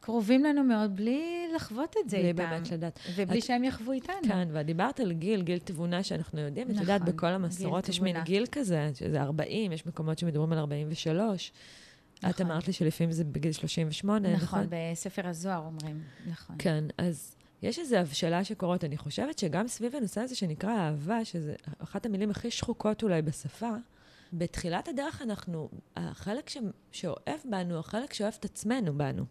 [0.00, 2.36] קרובים לנו מאוד, בלי לחוות את זה בלי איתם.
[2.36, 2.98] בלי באמת לדעת.
[3.16, 3.44] ובלי את...
[3.44, 4.16] שהם יחוו איתנו.
[4.22, 6.68] כן, ואת דיברת על גיל, גיל תבונה שאנחנו יודעים.
[6.68, 10.58] נכון, את יודעת, בכל המסורות יש מין גיל כזה, שזה 40, יש מקומות שמדברים על
[10.58, 11.52] 43.
[12.18, 12.30] נכון.
[12.30, 14.42] את אמרת לי שלפעמים זה בגיל 38, נכון?
[14.42, 16.56] נכון, בספר הזוהר אומרים, נכון.
[16.58, 18.84] כן, אז יש איזו הבשלה שקורית.
[18.84, 23.70] אני חושבת שגם סביב הנושא הזה שנקרא אהבה, שזה אחת המילים הכי שחוקות אולי בשפה,
[24.32, 26.56] בתחילת הדרך אנחנו, החלק ש,
[26.92, 29.24] שאוהב בנו, החלק שאוהב את עצמנו בנו.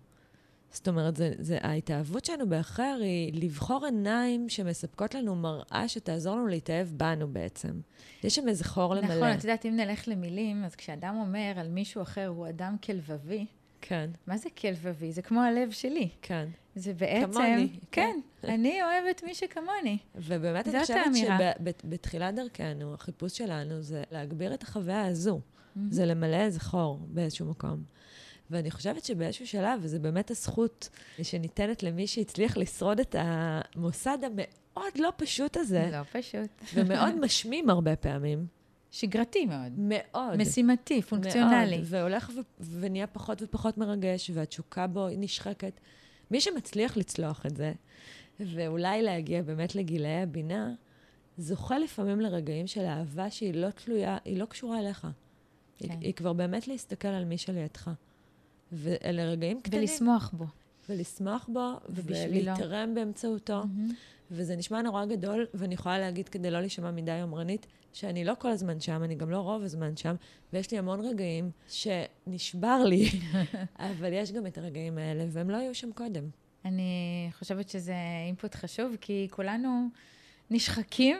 [0.71, 6.47] זאת אומרת, זה, זה, ההתאהבות שלנו באחר היא לבחור עיניים שמספקות לנו מראה שתעזור לנו
[6.47, 7.81] להתאהב בנו בעצם.
[8.23, 9.15] יש שם איזה חור למלא.
[9.15, 13.45] נכון, את יודעת, אם נלך למילים, אז כשאדם אומר על מישהו אחר, הוא אדם כלבבי,
[13.81, 14.09] כן.
[14.27, 15.11] מה זה כלבבי?
[15.11, 16.09] זה כמו הלב שלי.
[16.21, 16.47] כן.
[16.75, 17.31] זה בעצם...
[17.31, 17.69] כמוני.
[17.91, 19.97] כן, אני אוהבת מי שכמוני.
[20.15, 25.41] ובאמת אני חושבת שבתחילת דרכנו, החיפוש שלנו זה להגביר את החוויה הזו.
[25.89, 27.83] זה למלא איזה חור באיזשהו מקום.
[28.49, 30.89] ואני חושבת שבאיזשהו שלב, וזו באמת הזכות
[31.23, 35.89] שניתנת למי שהצליח לשרוד את המוסד המאוד לא פשוט הזה.
[35.91, 36.49] לא פשוט.
[36.73, 38.58] ומאוד משמים הרבה פעמים.
[38.91, 39.73] שגרתי מאוד.
[39.77, 40.37] מאוד.
[40.37, 41.77] משימתי, פונקציונלי.
[41.77, 45.79] מאוד, והולך ו- ונהיה פחות ופחות מרגש, והתשוקה בו נשחקת.
[46.31, 47.73] מי שמצליח לצלוח את זה,
[48.39, 50.73] ואולי להגיע באמת לגילאי הבינה,
[51.37, 55.07] זוכה לפעמים לרגעים של אהבה שהיא לא תלויה, היא לא קשורה אליך.
[55.77, 55.91] כן.
[55.91, 57.89] היא, היא כבר באמת להסתכל על מי שלידך.
[58.71, 59.79] ואלה רגעים קטנים.
[59.81, 60.45] ולשמוח בו.
[60.89, 63.61] ולשמוח בו, ולהתערם באמצעותו.
[63.61, 63.93] Mm-hmm.
[64.31, 68.49] וזה נשמע נורא גדול, ואני יכולה להגיד, כדי לא להישמע מדי יומרנית, שאני לא כל
[68.49, 70.15] הזמן שם, אני גם לא רוב הזמן שם,
[70.53, 73.09] ויש לי המון רגעים שנשבר לי,
[73.79, 76.23] אבל יש גם את הרגעים האלה, והם לא היו שם קודם.
[76.65, 77.95] אני חושבת שזה
[78.27, 79.87] אינפוט חשוב, כי כולנו
[80.49, 81.17] נשחקים,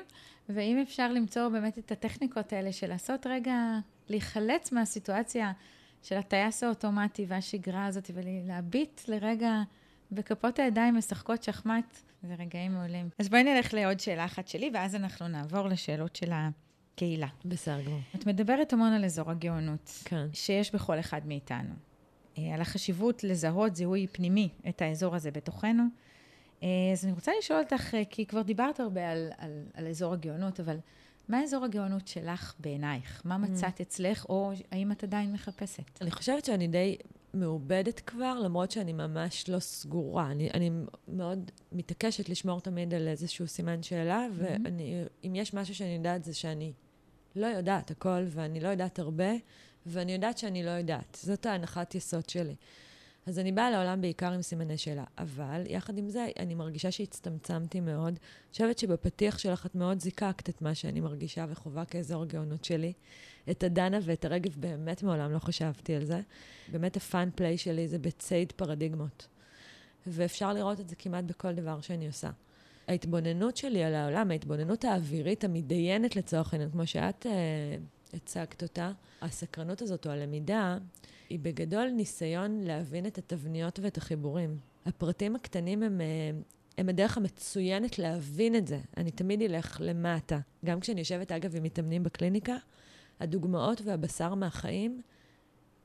[0.50, 3.80] ואם אפשר למצוא באמת את הטכניקות האלה של לעשות רגע,
[4.10, 5.52] להיחלץ מהסיטואציה
[6.04, 9.62] של הטייס האוטומטי והשגרה הזאת, ולהביט לרגע
[10.12, 13.10] בכפות הידיים משחקות שחמט, זה רגעים מעולים.
[13.20, 17.28] אז בואי נלך לעוד שאלה אחת שלי, ואז אנחנו נעבור לשאלות של הקהילה.
[17.46, 18.00] בסדר גמור.
[18.16, 20.02] את מדברת המון על אזור הגאונות.
[20.06, 20.28] כן.
[20.34, 21.74] שיש בכל אחד מאיתנו.
[22.38, 25.84] אה, על החשיבות לזהות זיהוי פנימי את האזור הזה בתוכנו.
[26.64, 30.14] אה, אז אני רוצה לשאול אותך, אה, כי כבר דיברת הרבה על, על, על אזור
[30.14, 30.78] הגאונות, אבל
[31.30, 33.22] מה אזור הגאונות שלך בעינייך?
[33.26, 33.38] מה mm.
[33.38, 36.02] מצאת אצלך, או האם את עדיין מחפשת?
[36.02, 36.98] אני חושבת שאני די
[37.34, 40.32] מעובדת כבר, למרות שאני ממש לא סגורה.
[40.32, 40.72] אני, אני
[41.08, 44.70] מאוד מתעקשת לשמור תמיד על איזשהו סימן שאלה, mm-hmm.
[45.24, 46.74] ואם יש משהו שאני יודעת זה שאני
[47.36, 49.32] לא יודעת הכל, ואני לא יודעת הרבה,
[49.86, 51.18] ואני יודעת שאני לא יודעת.
[51.22, 52.56] זאת ההנחת יסוד שלי.
[53.30, 55.04] אז אני באה לעולם בעיקר עם סימני שאלה.
[55.18, 58.08] אבל, יחד עם זה, אני מרגישה שהצטמצמתי מאוד.
[58.14, 62.94] אני חושבת שבפתיח שלך את מאוד זיקקת את מה שאני מרגישה וחווה כאזור הגאונות שלי.
[63.52, 66.22] את הדנה ואת הרגב באמת מעולם לא חשבתי על זה.
[66.72, 69.28] באמת הפאן פליי שלי זה בציד פרדיגמות.
[70.08, 72.30] ואפשר לראות את זה כמעט בכל דבר שאני עושה.
[72.88, 77.32] ההתבוננות שלי על העולם, ההתבוננות האווירית, המתדיינת לצורך העניין, כמו שאת אה,
[78.14, 80.78] הצגת אותה, הסקרנות הזאת או הלמידה,
[81.30, 84.58] היא בגדול ניסיון להבין את התבניות ואת החיבורים.
[84.86, 86.06] הפרטים הקטנים הם, אה,
[86.78, 88.80] הם הדרך המצוינת להבין את זה.
[88.98, 90.40] אני תמיד אלך למטה.
[90.66, 92.56] גם כשאני יושבת, אגב, עם מתאמנים בקליניקה,
[93.20, 95.02] הדוגמאות והבשר מהחיים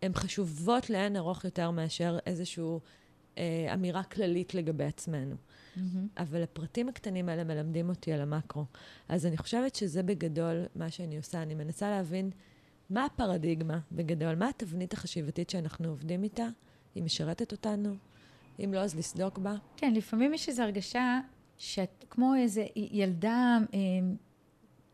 [0.02, 2.64] הן חשובות לאין ארוך יותר מאשר איזושהי
[3.38, 5.34] אה, אמירה כללית לגבי עצמנו.
[5.34, 5.80] Mm-hmm.
[6.16, 8.64] אבל הפרטים הקטנים האלה מלמדים אותי על המקרו.
[9.08, 11.42] אז אני חושבת שזה בגדול מה שאני עושה.
[11.42, 12.30] אני מנסה להבין
[12.90, 16.46] מה הפרדיגמה בגדול, מה התבנית החשיבתית שאנחנו עובדים איתה,
[16.94, 17.94] היא משרתת אותנו,
[18.64, 19.54] אם לא, אז לסדוק בה.
[19.76, 21.20] כן, לפעמים יש איזו הרגשה
[21.58, 23.78] שאת כמו איזה ילדה אה,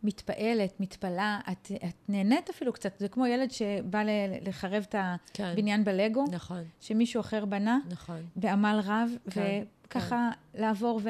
[0.03, 4.03] מתפעלת, מתפלאה, את, את נהנית אפילו קצת, זה כמו ילד שבא
[4.43, 4.95] לחרב את
[5.33, 5.45] כן.
[5.45, 5.85] הבניין כן.
[5.85, 6.63] בלגו, נכון.
[6.81, 8.27] שמישהו אחר בנה, נכון.
[8.37, 10.61] בעמל רב, כן, וככה כן.
[10.61, 11.01] לעבור,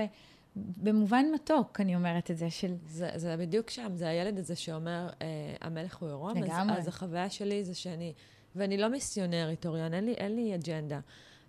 [0.56, 2.74] ובמובן מתוק, אני אומרת את זה, של...
[2.86, 5.26] זה, זה בדיוק שם, זה הילד הזה שאומר, אה,
[5.60, 6.72] המלך הוא עירום, לגמרי.
[6.72, 8.12] אז, אז החוויה שלי זה שאני,
[8.56, 11.00] ואני לא מיסיונרית, אוריון, אין לי, אין לי אג'נדה,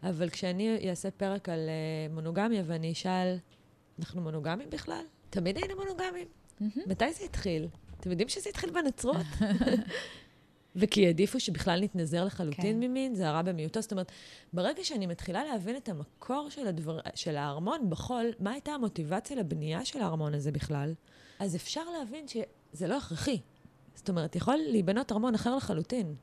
[0.04, 3.38] אבל כשאני אעשה פרק על אה, מונוגמיה ואני אשאל,
[4.00, 5.04] אנחנו מונוגמים בכלל?
[5.30, 6.28] תמיד היינו מונוגמים.
[6.62, 6.90] Mm-hmm.
[6.90, 7.68] מתי זה התחיל?
[8.00, 9.26] אתם יודעים שזה התחיל בנצרות?
[10.76, 12.80] וכי העדיפו שבכלל נתנזר לחלוטין כן.
[12.80, 13.82] ממין, זה הרע במיעוטו.
[13.82, 14.12] זאת אומרת,
[14.54, 19.86] ברגע שאני מתחילה להבין את המקור של, הדבר, של הארמון בחול, מה הייתה המוטיבציה לבנייה
[19.86, 20.94] של הארמון הזה בכלל,
[21.40, 23.40] אז אפשר להבין שזה לא הכרחי.
[23.96, 26.16] זאת אומרת, יכול להיבנות ארמון אחר לחלוטין.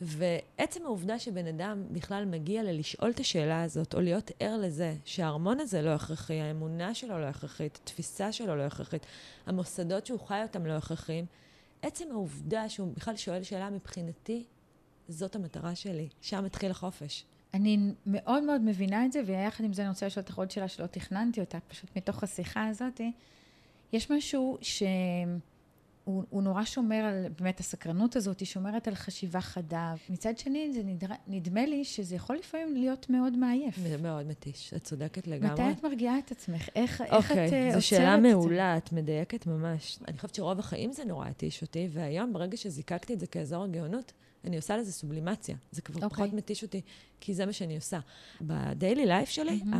[0.00, 5.60] ועצם העובדה שבן אדם בכלל מגיע ללשאול את השאלה הזאת, או להיות ער לזה שהארמון
[5.60, 9.06] הזה לא הכרחי, האמונה שלו לא הכרחית, התפיסה שלו לא הכרחית,
[9.46, 11.26] המוסדות שהוא חי אותם לא הכרחיים,
[11.86, 14.44] עצם העובדה שהוא בכלל שואל שאלה מבחינתי,
[15.08, 16.08] זאת המטרה שלי.
[16.20, 17.24] שם מתחיל החופש.
[17.54, 20.68] אני מאוד מאוד מבינה את זה, ויחד עם זה אני רוצה לשאול אותך עוד שאלה
[20.68, 23.00] שלא תכננתי אותה, פשוט מתוך השיחה הזאת.
[23.92, 25.38] יש משהו שהוא
[26.04, 29.94] הוא נורא שומר על, באמת הסקרנות הזאת, היא שומרת על חשיבה חדה.
[30.08, 31.06] מצד שני, זה נדר...
[31.26, 33.78] נדמה לי שזה יכול לפעמים להיות מאוד מעייף.
[33.78, 35.52] זה מאוד מתיש, את צודקת לגמרי.
[35.52, 36.68] מתי את מרגיעה את עצמך?
[36.74, 37.70] איך, okay, איך את עוצרת את זה?
[37.74, 39.98] זו שאלה מעולה, את מדייקת ממש.
[40.08, 44.12] אני חושבת שרוב החיים זה נורא התיש אותי, והיום, ברגע שזיקקתי את זה כאזור הגאונות,
[44.44, 45.56] אני עושה לזה סובלימציה.
[45.70, 46.04] זה כבר okay.
[46.04, 46.16] אוקיי.
[46.16, 46.80] פחות מתיש אותי,
[47.20, 48.00] כי זה מה שאני עושה.
[48.40, 49.76] בדיילי לייף שלי, mm-hmm.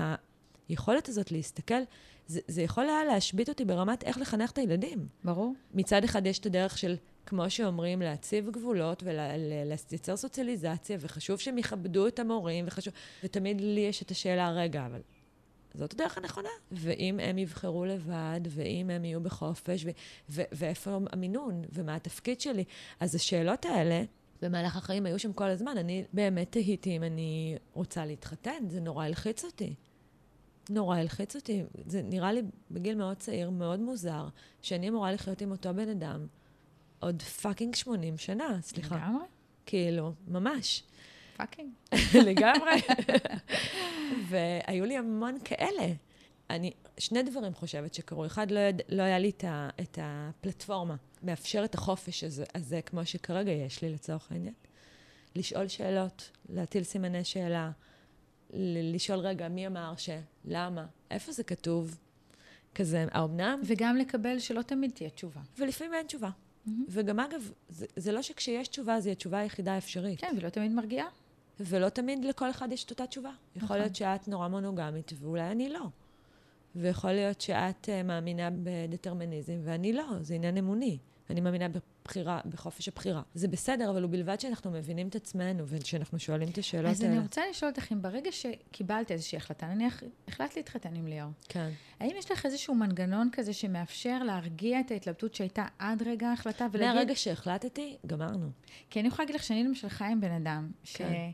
[0.68, 1.82] היכולת הזאת להסתכל,
[2.26, 5.08] זה, זה יכול היה להשבית אותי ברמת איך לחנך את הילדים.
[5.24, 5.54] ברור.
[5.74, 12.06] מצד אחד יש את הדרך של, כמו שאומרים, להציב גבולות ולייצר סוציאליזציה, וחשוב שהם יכבדו
[12.06, 12.94] את המורים, וחשוב...
[13.24, 15.00] ותמיד לי יש את השאלה, רגע, אבל
[15.74, 16.48] זאת הדרך הנכונה.
[16.72, 19.90] ואם הם יבחרו לבד, ואם הם יהיו בחופש, ו-
[20.30, 22.64] ו- ואיפה המינון, ומה התפקיד שלי.
[23.00, 24.02] אז השאלות האלה,
[24.42, 25.78] במהלך החיים היו שם כל הזמן.
[25.78, 29.74] אני באמת תהיתי אם אני רוצה להתחתן, זה נורא הלחיץ אותי.
[30.70, 31.62] נורא הלחיץ אותי.
[31.86, 34.28] זה נראה לי בגיל מאוד צעיר, מאוד מוזר,
[34.62, 36.26] שאני אמורה לחיות עם אותו בן אדם
[37.04, 38.96] עוד fucking 80 שנה, סליחה.
[38.96, 39.24] לגמרי?
[39.66, 40.82] כאילו, ממש.
[41.36, 41.70] fucking.
[42.28, 42.72] לגמרי.
[44.28, 45.92] והיו לי המון כאלה.
[46.50, 48.26] אני, שני דברים חושבת שקרו.
[48.26, 52.80] אחד, לא, יד, לא היה לי את, ה, את הפלטפורמה, מאפשר את החופש הזה, הזה,
[52.82, 54.54] כמו שכרגע יש לי לצורך העניין.
[55.36, 57.70] לשאול שאלות, להטיל סימני שאלה,
[58.54, 60.10] לשאול רגע, מי אמר ש...
[60.44, 60.86] למה?
[61.10, 61.98] איפה זה כתוב?
[62.74, 63.60] כזה, האומנם?
[63.64, 65.40] וגם לקבל שלא תמיד תהיה תשובה.
[65.58, 66.30] ולפעמים אין תשובה.
[66.30, 66.70] Mm-hmm.
[66.88, 70.20] וגם אגב, זה, זה לא שכשיש תשובה, זו התשובה היחידה האפשרית.
[70.20, 71.06] כן, ולא תמיד מרגיעה.
[71.60, 73.30] ולא תמיד לכל אחד יש את אותה תשובה.
[73.30, 73.64] נכון.
[73.64, 75.86] יכול להיות שאת נורא מונוגמית, ואולי אני לא.
[76.76, 80.98] ויכול להיות שאת uh, מאמינה בדטרמיניזם, ואני לא, זה עניין אמוני.
[81.30, 81.68] אני מאמינה
[82.04, 83.22] בבחירה, בחופש הבחירה.
[83.34, 87.12] זה בסדר, אבל ובלבד שאנחנו מבינים את עצמנו ושאנחנו שואלים את השאלות אז האלה.
[87.12, 91.30] אז אני רוצה לשאול אותך, אם ברגע שקיבלת איזושהי החלטה, נניח, החלטת להתחתן עם ליאור.
[91.48, 91.70] כן.
[92.00, 96.94] האם יש לך איזשהו מנגנון כזה שמאפשר להרגיע את ההתלבטות שהייתה עד רגע ההחלטה ולהגיד...
[96.94, 98.50] מהרגע שהחלטתי, גמרנו.
[98.90, 101.30] כי אני יכולה להגיד לך שאני למשל חיה עם בן אדם, כן.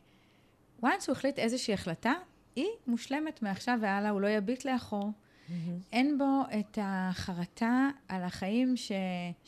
[0.81, 0.85] ש...
[0.85, 2.13] once הוא החליט איזושהי החלטה,
[2.57, 5.11] היא מושלמת מעכשיו והלאה, הוא לא יביט לאחור.
[5.51, 5.85] Mm-hmm.
[5.93, 8.93] אין בו את החרטה על החיים ש...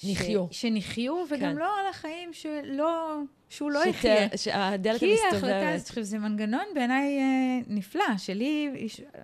[0.05, 0.41] נחיה.
[0.51, 0.61] ש...
[0.61, 1.57] שנחיה, וגם כן.
[1.57, 3.19] לא על החיים שלא...
[3.49, 4.29] שהוא לא יחיה.
[4.37, 5.31] שהדלת המסתובבת.
[5.31, 8.71] כי ההחלטה, עכשיו, זה מנגנון בעיניי אה, נפלא, שלי,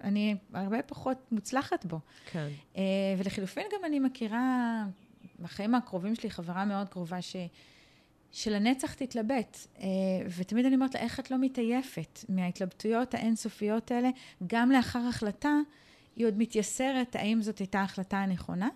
[0.04, 2.00] אני הרבה פחות מוצלחת בו.
[2.32, 2.48] כן.
[2.76, 2.82] אה,
[3.18, 4.84] ולחילופין גם אני מכירה,
[5.40, 7.36] בחיים הקרובים שלי, חברה מאוד קרובה, ש...
[8.32, 9.58] שלנצח תתלבט.
[9.80, 9.86] אה,
[10.36, 14.10] ותמיד אני אומרת לה, איך את לא מתעייפת מההתלבטויות האינסופיות האלה,
[14.46, 15.58] גם לאחר החלטה,
[16.18, 18.68] היא עוד מתייסרת האם זאת הייתה ההחלטה הנכונה.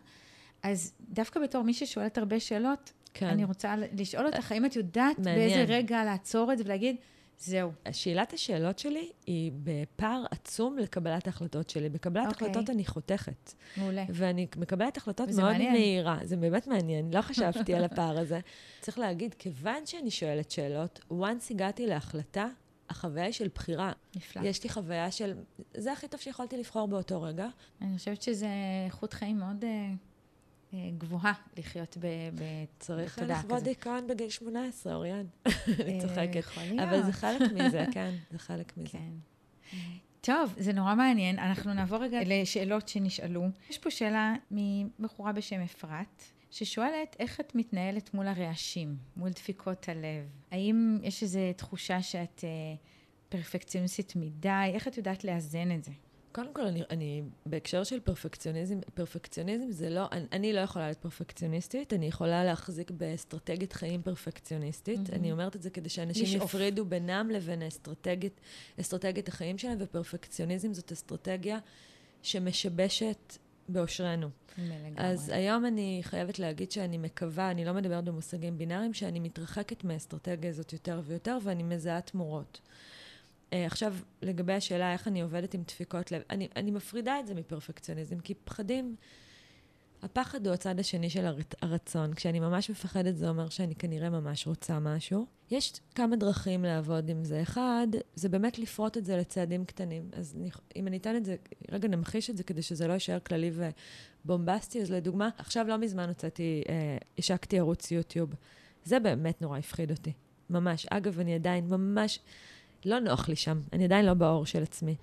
[0.63, 3.27] אז דווקא בתור מי ששואלת הרבה שאלות, כן.
[3.27, 5.37] אני רוצה לשאול אותך, האם את יודעת מעניין.
[5.37, 6.97] באיזה רגע לעצור את זה ולהגיד,
[7.39, 7.71] זהו.
[7.93, 11.89] שאלת השאלות שלי היא בפער עצום לקבלת ההחלטות שלי.
[11.89, 12.29] בקבלת okay.
[12.29, 12.49] אוקיי.
[12.49, 13.53] החלטות אני חותכת.
[13.77, 14.05] מעולה.
[14.09, 15.73] ואני מקבלת החלטות מאוד מעניין.
[15.73, 16.19] מהירה.
[16.23, 18.41] זה באמת מעניין, לא חשבתי על הפער הזה.
[18.81, 22.47] צריך להגיד, כיוון שאני שואלת שאלות, once הגעתי להחלטה,
[22.93, 23.93] החוויה היא של בחירה.
[24.17, 24.43] נפלא.
[24.43, 25.35] יש לי חוויה של,
[25.77, 27.47] זה הכי טוב שיכולתי לבחור באותו רגע.
[27.81, 28.49] אני חושבת שזה
[28.87, 29.91] איכות חיים מאוד אה,
[30.75, 31.97] אה, גבוהה לחיות
[32.35, 33.17] בתודעה כזאת.
[33.17, 35.27] צריך לכבוד דיכאון בגיל 18, אוריאן.
[35.47, 36.59] אני אה, צוחקת.
[36.83, 38.89] אבל זה חלק מזה, כן, זה חלק מזה.
[38.89, 39.13] כן.
[40.21, 41.39] טוב, זה נורא מעניין.
[41.39, 43.49] אנחנו נעבור רגע לשאלות שנשאלו.
[43.71, 46.23] יש פה שאלה מבחורה בשם אפרת.
[46.53, 50.25] ששואלת איך את מתנהלת מול הרעשים, מול דפיקות הלב.
[50.51, 52.49] האם יש איזו תחושה שאת אה,
[53.29, 54.71] פרפקציוניסטית מדי?
[54.75, 55.91] איך את יודעת לאזן את זה?
[56.33, 60.99] קודם כל, אני, אני בהקשר של פרפקציוניזם, פרפקציוניזם זה לא, אני, אני לא יכולה להיות
[60.99, 64.99] פרפקציוניסטית, אני יכולה להחזיק באסטרטגיית חיים פרפקציוניסטית.
[64.99, 65.15] Mm-hmm.
[65.15, 68.41] אני אומרת את זה כדי שאנשים יפרידו בינם לבין אסטרטגיית,
[68.81, 71.59] אסטרטגיית החיים שלהם, ופרפקציוניזם זאת אסטרטגיה
[72.23, 73.39] שמשבשת
[73.73, 74.29] באושרנו.
[74.97, 80.51] אז היום אני חייבת להגיד שאני מקווה, אני לא מדברת במושגים בינאריים, שאני מתרחקת מהאסטרטגיה
[80.51, 82.61] הזאת יותר ויותר, ואני מזהה תמורות.
[82.61, 87.35] Uh, עכשיו, לגבי השאלה איך אני עובדת עם דפיקות לב, אני, אני מפרידה את זה
[87.35, 88.97] מפרפקציוניזם, כי פחדים
[90.03, 91.27] הפחד הוא הצד השני של
[91.63, 92.15] הרצון.
[92.15, 95.27] כשאני ממש מפחדת, זה אומר שאני כנראה ממש רוצה משהו.
[95.51, 97.43] יש כמה דרכים לעבוד עם זה.
[97.43, 100.11] אחד, זה באמת לפרוט את זה לצעדים קטנים.
[100.13, 100.37] אז
[100.77, 101.37] אם אני אתן את זה,
[101.71, 103.51] רגע נמחיש את זה כדי שזה לא יישאר כללי
[104.25, 108.31] ובומבסטי, אז לדוגמה, עכשיו לא מזמן הוצאתי, אה, השקתי ערוץ יוטיוב.
[108.85, 110.13] זה באמת נורא הפחיד אותי.
[110.51, 110.87] ממש.
[110.91, 112.19] אגב, אני עדיין ממש,
[112.85, 114.97] לא נוח לי שם, אני עדיין לא באור של עצמי.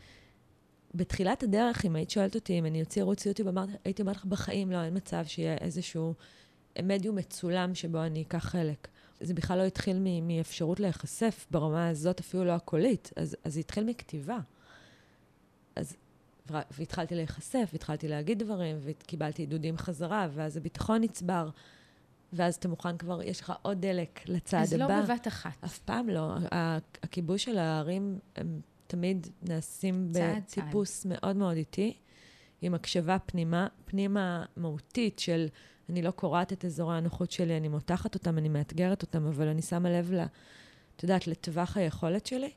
[0.93, 3.49] בתחילת הדרך, אם היית שואלת אותי אם אני אוציא ערוץ יוטיוב,
[3.86, 6.13] הייתי אומרת לך, בחיים לא, אין מצב שיהיה איזשהו
[6.84, 8.88] מדיום מצולם שבו אני אקח חלק.
[9.19, 13.84] זה בכלל לא התחיל מאפשרות להיחשף ברמה הזאת, אפילו לא הקולית, אז, אז זה התחיל
[13.84, 14.39] מכתיבה.
[15.75, 15.95] אז,
[16.49, 21.49] והתחלתי להיחשף, והתחלתי להגיד דברים, וקיבלתי עידודים חזרה, ואז הביטחון נצבר.
[22.34, 24.93] ואז אתה מוכן כבר, יש לך עוד דלק לצעד אז לא הבא.
[24.93, 25.63] אז לא בבת אחת.
[25.65, 26.34] אף פעם לא.
[27.04, 31.12] הכיבוש של הערים, הם תמיד נעשים בטיפוס צעד.
[31.12, 31.97] מאוד מאוד איטי,
[32.62, 35.47] עם הקשבה פנימה, פנימה מהותית של
[35.89, 39.62] אני לא קורעת את אזורי הנוחות שלי, אני מותחת אותם, אני מאתגרת אותם, אבל אני
[39.62, 40.19] שמה לב, ל,
[40.95, 42.52] את יודעת, לטווח היכולת שלי.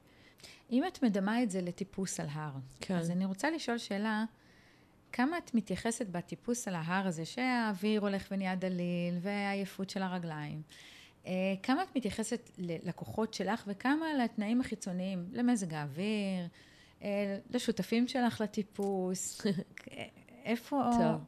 [0.70, 2.96] אם את מדמה את זה לטיפוס על הר, כן.
[2.96, 4.24] אז אני רוצה לשאול שאלה,
[5.12, 10.62] כמה את מתייחסת בטיפוס על ההר הזה, שהאוויר הולך ונהיה דליל, והעייפות של הרגליים,
[11.62, 16.48] כמה את מתייחסת ללקוחות שלך וכמה לתנאים החיצוניים, למזג האוויר,
[17.02, 19.42] אה, לשותפים שלך לטיפוס,
[20.44, 20.82] איפה...
[20.98, 21.20] טוב.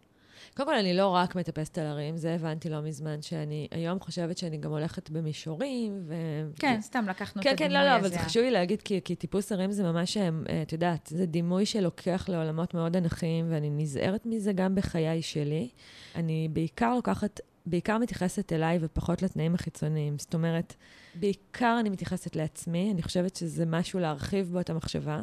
[0.56, 4.38] קודם כל, אני לא רק מטפסת על הרים, זה הבנתי לא מזמן, שאני היום חושבת
[4.38, 6.14] שאני גם הולכת במישורים, ו...
[6.58, 6.82] כן, ו...
[6.82, 7.90] סתם לקחנו כן, את כן, הדימוי כן, הזה.
[7.90, 10.28] כן, לא, לא, אבל זה חשוב לי להגיד, כי, כי טיפוס הרים זה ממש, אה,
[10.62, 15.68] את יודעת, זה דימוי שלוקח לעולמות מאוד אנכיים, ואני נזהרת מזה גם בחיי שלי.
[16.14, 20.18] אני בעיקר לוקחת בעיקר מתייחסת אליי ופחות לתנאים החיצוניים.
[20.18, 20.74] זאת אומרת,
[21.14, 25.20] בעיקר אני מתייחסת לעצמי, אני חושבת שזה משהו להרחיב בו את המחשבה.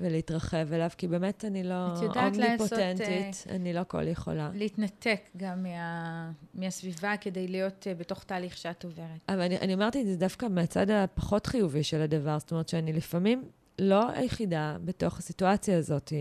[0.00, 4.50] ולהתרחב אליו, כי באמת אני לא אומניפוטנטית, לעשות, אה, אני לא כל יכולה.
[4.54, 9.20] להתנתק גם מה, מהסביבה כדי להיות uh, בתוך תהליך שאת עוברת.
[9.28, 12.92] אבל אני, אני אמרתי את זה דווקא מהצד הפחות חיובי של הדבר, זאת אומרת שאני
[12.92, 13.44] לפעמים
[13.78, 16.12] לא היחידה בתוך הסיטואציה הזאת,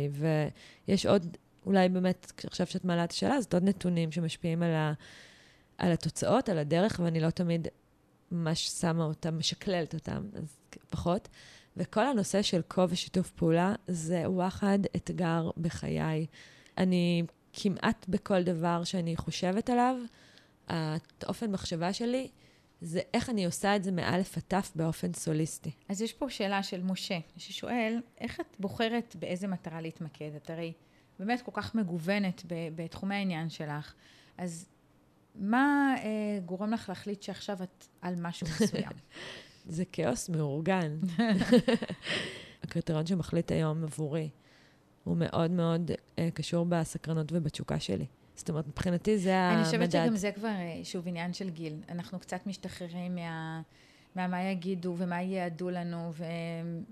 [0.88, 1.38] ויש עוד,
[1.69, 4.93] אולי באמת, עכשיו שאת מעלה את השאלה, זאת עוד נתונים שמשפיעים על, ה,
[5.77, 7.67] על התוצאות, על הדרך, ואני לא תמיד
[8.32, 10.58] ממש שמה אותם, משקללת אותם, אז
[10.89, 11.27] פחות.
[11.77, 16.25] וכל הנושא של כה ושיתוף פעולה זה וואחד אתגר בחיי.
[16.77, 19.95] אני כמעט בכל דבר שאני חושבת עליו,
[20.67, 22.27] האופן מחשבה שלי,
[22.82, 25.71] זה איך אני עושה את זה מאלף עד תף באופן סוליסטי.
[25.89, 30.32] אז יש פה שאלה של משה, ששואל, איך את בוחרת באיזה מטרה להתמקד?
[30.36, 30.73] את הרי
[31.19, 32.43] באמת כל כך מגוונת
[32.75, 33.93] בתחומי העניין שלך,
[34.38, 34.69] אז
[35.36, 38.91] מה אה, גורם לך להחליט שעכשיו את על משהו מסוים?
[39.65, 40.97] זה כאוס מאורגן.
[42.63, 44.29] הקריטריון שמחליט היום עבורי
[45.03, 48.05] הוא מאוד מאוד uh, קשור בסקרנות ובתשוקה שלי.
[48.36, 49.58] זאת אומרת, מבחינתי זה המדד.
[49.58, 51.73] אני חושבת שגם זה כבר, אה, שוב, עניין של גיל.
[51.89, 53.62] אנחנו קצת משתחררים מה...
[54.15, 56.25] מה יגידו ומה ייעדו לנו ו...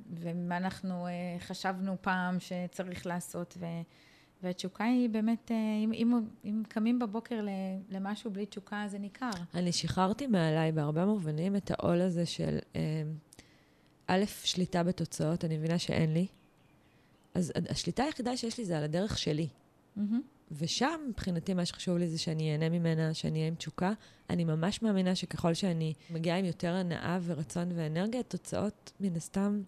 [0.09, 3.57] ומה אנחנו uh, חשבנו פעם שצריך לעשות.
[3.59, 3.65] ו...
[4.43, 7.45] והתשוקה היא באמת, אה, אם, אם, אם קמים בבוקר
[7.89, 9.29] למשהו בלי תשוקה, זה ניכר.
[9.53, 13.03] אני שחררתי מעליי בהרבה מובנים את העול הזה של, אה,
[14.07, 16.27] א', שליטה בתוצאות, אני מבינה שאין לי.
[17.33, 19.47] אז השליטה היחידה שיש לי זה על הדרך שלי.
[19.97, 20.01] Mm-hmm.
[20.51, 23.91] ושם, מבחינתי, מה שחשוב לי זה שאני אהנה ממנה, שאני אהיה עם תשוקה.
[24.29, 29.61] אני ממש מאמינה שככל שאני מגיעה עם יותר הנאה ורצון ואנרגיה, התוצאות, מן הסתם,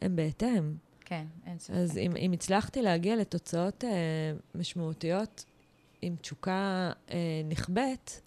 [0.00, 0.74] הן בהתאם.
[1.10, 1.74] כן, אין ספק.
[1.74, 3.90] אז אם, אם הצלחתי להגיע לתוצאות אה,
[4.54, 5.44] משמעותיות
[6.02, 8.20] עם תשוקה אה, נכבדת,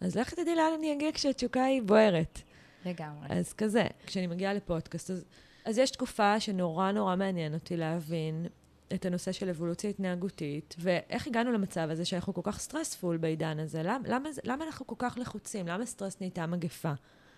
[0.00, 2.38] אז לך תדעי לאן אני אגיע כשהתשוקה היא בוערת.
[2.84, 3.26] לגמרי.
[3.30, 5.24] אז כזה, כשאני מגיעה לפודקאסט, אז,
[5.64, 8.46] אז יש תקופה שנורא נורא מעניין אותי להבין
[8.94, 13.82] את הנושא של אבולוציה התנהגותית, ואיך הגענו למצב הזה שאנחנו כל כך stressful בעידן הזה.
[13.82, 15.68] למ, למה, למה אנחנו כל כך לחוצים?
[15.68, 16.92] למה סטרס נהייתה מגפה?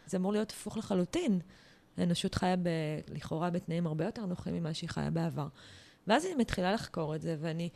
[0.07, 1.40] זה אמור להיות הפוך לחלוטין.
[2.01, 2.69] האנושות חיה ב,
[3.09, 5.47] לכאורה בתנאים הרבה יותר נוחים ממה שהיא חיה בעבר.
[6.07, 7.69] ואז אני מתחילה לחקור את זה, ואני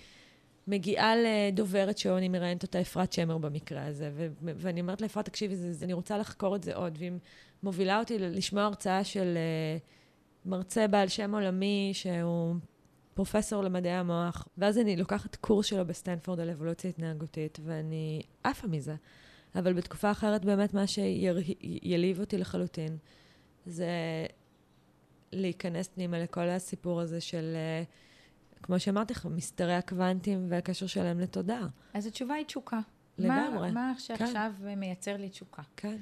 [0.66, 5.92] מגיעה לדוברת שאני מראיינת אותה, אפרת שמר במקרה הזה, ו- ואני אומרת לאפרת, תקשיבי, אני
[5.92, 7.12] רוצה לחקור את זה עוד, והיא
[7.62, 12.54] מובילה אותי לשמוע הרצאה של אה, מרצה בעל שם עולמי, שהוא
[13.14, 18.94] פרופסור למדעי המוח, ואז אני לוקחת קורס שלו בסטנפורד על אבולוציה התנהגותית, ואני עפה מזה.
[19.54, 22.96] אבל בתקופה אחרת, באמת מה שהלהיב אותי לחלוטין,
[23.66, 23.88] זה
[25.32, 27.82] להיכנס פנימה לכל הסיפור הזה של, אה,
[28.62, 31.66] כמו שאמרתי לך, מסתרי הקוונטים והקשר שלהם לתודעה.
[31.94, 32.80] אז התשובה היא תשוקה.
[33.18, 33.70] לגמרי.
[33.72, 34.78] מה, מה שעכשיו כן.
[34.78, 35.62] מייצר לי תשוקה?
[35.76, 35.96] כן.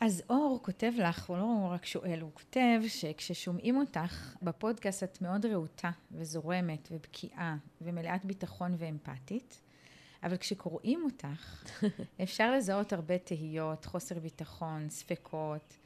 [0.00, 5.46] אז אור כותב לך, הוא לא רק שואל, הוא כותב שכששומעים אותך בפודקאסט את מאוד
[5.46, 9.60] רהוטה וזורמת ובקיאה ומלאת ביטחון ואמפתית,
[10.22, 11.64] אבל כשקוראים אותך,
[12.22, 15.76] אפשר לזהות הרבה תהיות, חוסר ביטחון, ספקות,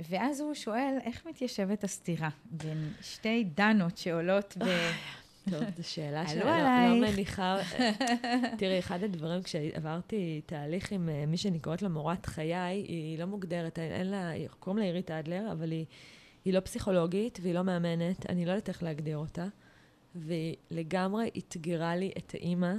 [0.00, 4.64] ואז הוא שואל, איך מתיישבת הסתירה בין שתי דנות שעולות ב...
[5.50, 7.08] טוב, זו שאלה שאני לא-.
[7.08, 7.56] מניחה...
[8.58, 13.24] תראי, אחד הדברים, כשעברתי תהליך עם אה, מי שאני קוראת לה מורת חיי, היא לא
[13.24, 14.30] מוגדרת, אין לה,
[14.60, 15.84] קוראים לה עירית אדלר, אבל היא,
[16.44, 19.46] היא לא פסיכולוגית והיא לא מאמנת, אני לא יודעת איך להגדיר אותה,
[20.14, 22.74] והיא לגמרי אתגרה לי את האימא,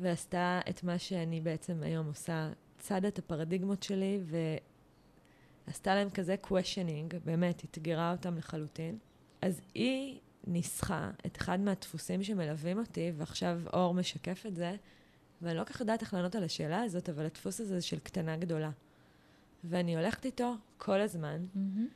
[0.00, 4.20] ועשתה את מה שאני בעצם היום עושה, צדה את הפרדיגמות שלי,
[5.66, 8.98] ועשתה להם כזה questioning, באמת, אתגרה אותם לחלוטין.
[9.42, 14.76] אז היא ניסחה את אחד מהדפוסים שמלווים אותי, ועכשיו אור משקף את זה,
[15.42, 18.36] ואני לא כל כך יודעת איך לענות על השאלה הזאת, אבל הדפוס הזה של קטנה
[18.36, 18.70] גדולה.
[19.64, 21.88] ואני הולכת איתו כל הזמן, מהמם.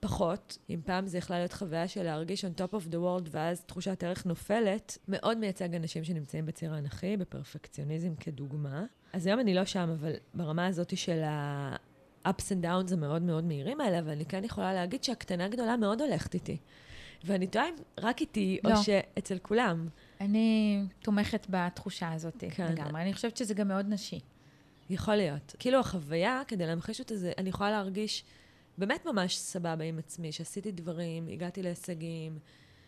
[0.00, 3.64] פחות, אם פעם זה יכלה להיות חוויה של להרגיש on top of the world, ואז
[3.64, 8.84] תחושת ערך נופלת, מאוד מייצג אנשים שנמצאים בציר האנכי, בפרפקציוניזם כדוגמה.
[9.12, 11.22] אז היום אני לא שם, אבל ברמה הזאת של
[12.26, 16.00] ה-ups and downs המאוד מאוד מהירים האלה, אבל אני כן יכולה להגיד שהקטנה גדולה מאוד
[16.00, 16.56] הולכת איתי.
[17.24, 18.70] ואני תוהה אם רק איתי, לא.
[18.70, 19.88] או שאצל כולם.
[20.20, 22.72] אני תומכת בתחושה הזאת כן.
[22.72, 23.02] לגמרי.
[23.02, 24.20] אני חושבת שזה גם מאוד נשי.
[24.90, 25.54] יכול להיות.
[25.58, 28.24] כאילו החוויה, כדי להמחיש אותה, זה, אני יכולה להרגיש
[28.78, 32.38] באמת ממש סבבה עם עצמי, שעשיתי דברים, הגעתי להישגים,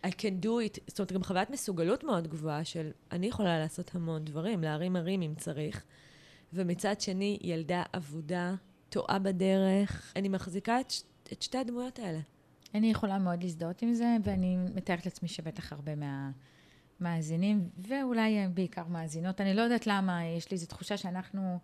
[0.06, 3.94] I can do it, זאת אומרת, גם חוויית מסוגלות מאוד גבוהה של אני יכולה לעשות
[3.94, 5.84] המון דברים, להרים הרים אם צריך,
[6.52, 8.54] ומצד שני, ילדה אבודה,
[8.88, 10.12] טועה בדרך.
[10.16, 12.18] אני מחזיקה את, ש- את שתי הדמויות האלה.
[12.74, 15.92] אני יכולה מאוד להזדהות עם זה, ואני מתארת לעצמי שבטח הרבה
[17.00, 21.58] מהמאזינים, ואולי אה, בעיקר מאזינות, אני לא יודעת למה, יש לי איזו תחושה שאנחנו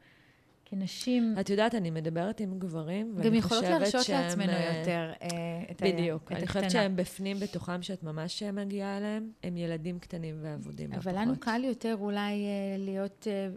[0.65, 4.79] כנשים את יודעת, אני מדברת עם גברים, ואני גם יכולות חושבת להרשות שהם, לעצמנו אה,
[4.79, 5.29] יותר אה,
[5.71, 6.33] את ה- בדיוק.
[6.33, 6.71] אני חושבת הקטנה.
[6.83, 10.93] שהם בפנים בתוכם, שאת ממש מגיעה אליהם, הם ילדים קטנים ואבודים.
[10.93, 11.35] אבל לנו.
[11.41, 12.49] קל יותר אולי אה,
[12.79, 13.49] להיות אה,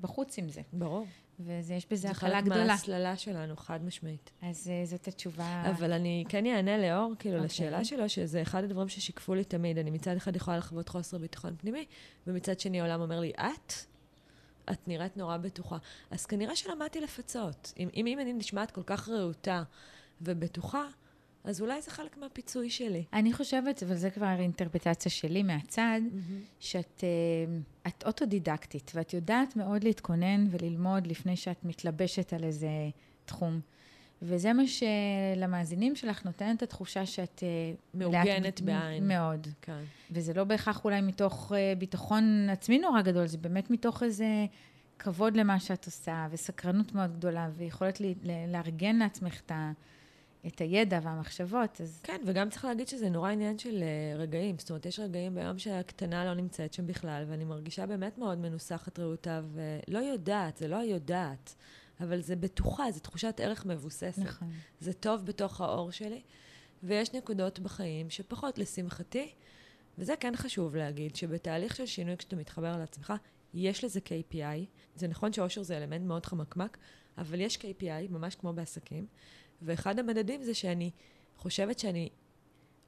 [0.00, 1.06] בחוץ עם זה, ברור.
[1.40, 2.66] ויש בזה זה הקלה חלק גדולה.
[2.66, 4.30] מההסללה שלנו, חד משמעית.
[4.42, 5.62] אז אה, זאת התשובה.
[5.70, 7.46] אבל אני כן אענה לאור, כאילו, אוקיי.
[7.46, 9.78] לשאלה שלו, שזה אחד הדברים ששיקפו לי תמיד.
[9.78, 11.86] אני מצד אחד יכולה לחוות חוסר ביטחון פנימי,
[12.26, 13.72] ומצד שני העולם אומר לי, את?
[14.70, 15.76] את נראית נורא בטוחה.
[16.10, 17.72] אז כנראה שלמדתי לפצות.
[17.78, 19.62] אם, אם, אם אני נשמעת כל כך רהוטה
[20.20, 20.84] ובטוחה,
[21.46, 23.04] אז אולי זה חלק מהפיצוי שלי.
[23.12, 26.00] אני חושבת, אבל זה כבר אינטרפטציה שלי מהצד,
[26.60, 32.68] שאת אה, את אוטודידקטית, ואת יודעת מאוד להתכונן וללמוד לפני שאת מתלבשת על איזה
[33.24, 33.60] תחום.
[34.22, 37.42] וזה מה שלמאזינים שלך נותן את התחושה שאת...
[37.42, 37.48] אה,
[37.94, 39.08] מעוגנת לאט- בעין.
[39.08, 39.46] מאוד.
[39.62, 39.80] כן.
[40.10, 44.26] וזה לא בהכרח אולי מתוך אה, ביטחון עצמי נורא גדול, זה באמת מתוך איזה
[44.98, 48.00] כבוד למה שאת עושה, וסקרנות מאוד גדולה, ויכולת
[48.48, 49.72] לארגן לעצמך את, ה,
[50.46, 54.58] את הידע והמחשבות, אז כן, וגם צריך להגיד שזה נורא עניין של אה, רגעים.
[54.58, 58.98] זאת אומרת, יש רגעים ביום שהקטנה לא נמצאת שם בכלל, ואני מרגישה באמת מאוד מנוסחת
[58.98, 61.54] רהוטה, ולא יודעת, זה לא היודעת,
[62.00, 64.18] אבל זה בטוחה, זו תחושת ערך מבוססת.
[64.18, 64.50] נכון.
[64.80, 66.22] זה טוב בתוך האור שלי,
[66.82, 69.32] ויש נקודות בחיים שפחות לשמחתי,
[69.98, 73.12] וזה כן חשוב להגיד, שבתהליך של שינוי, כשאתה מתחבר לעצמך,
[73.54, 74.64] יש לזה KPI.
[74.96, 76.78] זה נכון שאושר זה אלמנט מאוד חמקמק,
[77.18, 79.06] אבל יש KPI, ממש כמו בעסקים,
[79.62, 80.90] ואחד המדדים זה שאני
[81.36, 82.08] חושבת שאני,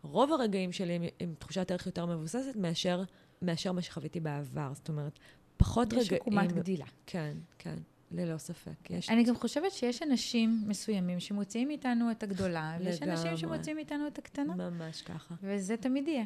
[0.02, 3.02] רוב הרגעים שלי עם, עם תחושת ערך יותר מבוססת מאשר,
[3.42, 4.70] מאשר מה שחוויתי בעבר.
[4.74, 5.18] זאת אומרת,
[5.56, 6.20] פחות יש רגעים...
[6.20, 6.86] עקומת גדילה.
[7.06, 7.76] כן, כן,
[8.10, 8.90] ללא ספק.
[8.90, 13.36] יש אני גם חושבת שיש אנשים מסוימים שמוציאים מאיתנו את הגדולה, ויש אנשים לגמרי.
[13.40, 15.34] שמוציאים מאיתנו את הקטנה, ממש ככה.
[15.42, 16.24] וזה תמיד יהיה.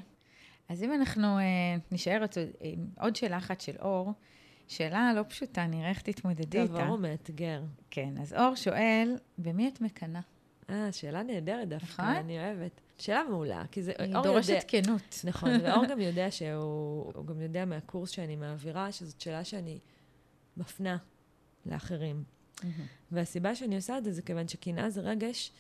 [0.69, 1.43] אז אם אנחנו אה,
[1.93, 4.13] נשאר עוד- עם עוד שאלה אחת של אור,
[4.77, 6.87] שאלה לא פשוטה, נראה איך תתמודדי איתה.
[6.87, 7.63] אור מאתגר.
[7.91, 10.21] כן, אז אור שואל, במי את מקנאה?
[10.71, 12.15] אה, שאלה נהדרת דווקא, נכון?
[12.17, 12.81] אני אוהבת.
[12.99, 13.93] שאלה מעולה, כי זה...
[13.99, 15.21] היא דורשת יודע- כנות.
[15.25, 17.13] נכון, ואור גם יודע שהוא...
[17.15, 19.79] הוא גם יודע מהקורס שאני מעבירה, שזאת שאלה שאני
[20.57, 20.97] מפנה
[21.67, 22.25] לאחרים.
[23.13, 25.53] והסיבה שאני עושה את זה, זה כיוון שקנאה זה רגש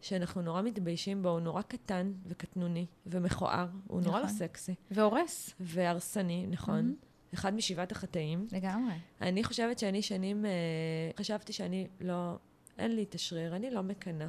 [0.00, 4.36] שאנחנו נורא מתביישים בו, הוא נורא קטן וקטנוני ומכוער, הוא נורא לא נכון.
[4.38, 4.74] סקסי.
[4.90, 6.94] והורס, והרסני, נכון.
[7.34, 8.46] אחד משבעת החטאים.
[8.52, 8.94] לגמרי.
[9.20, 10.50] אני חושבת שאני שנים, אה,
[11.18, 12.36] חשבתי שאני לא,
[12.78, 14.28] אין לי את השריר, אני לא מקנאה.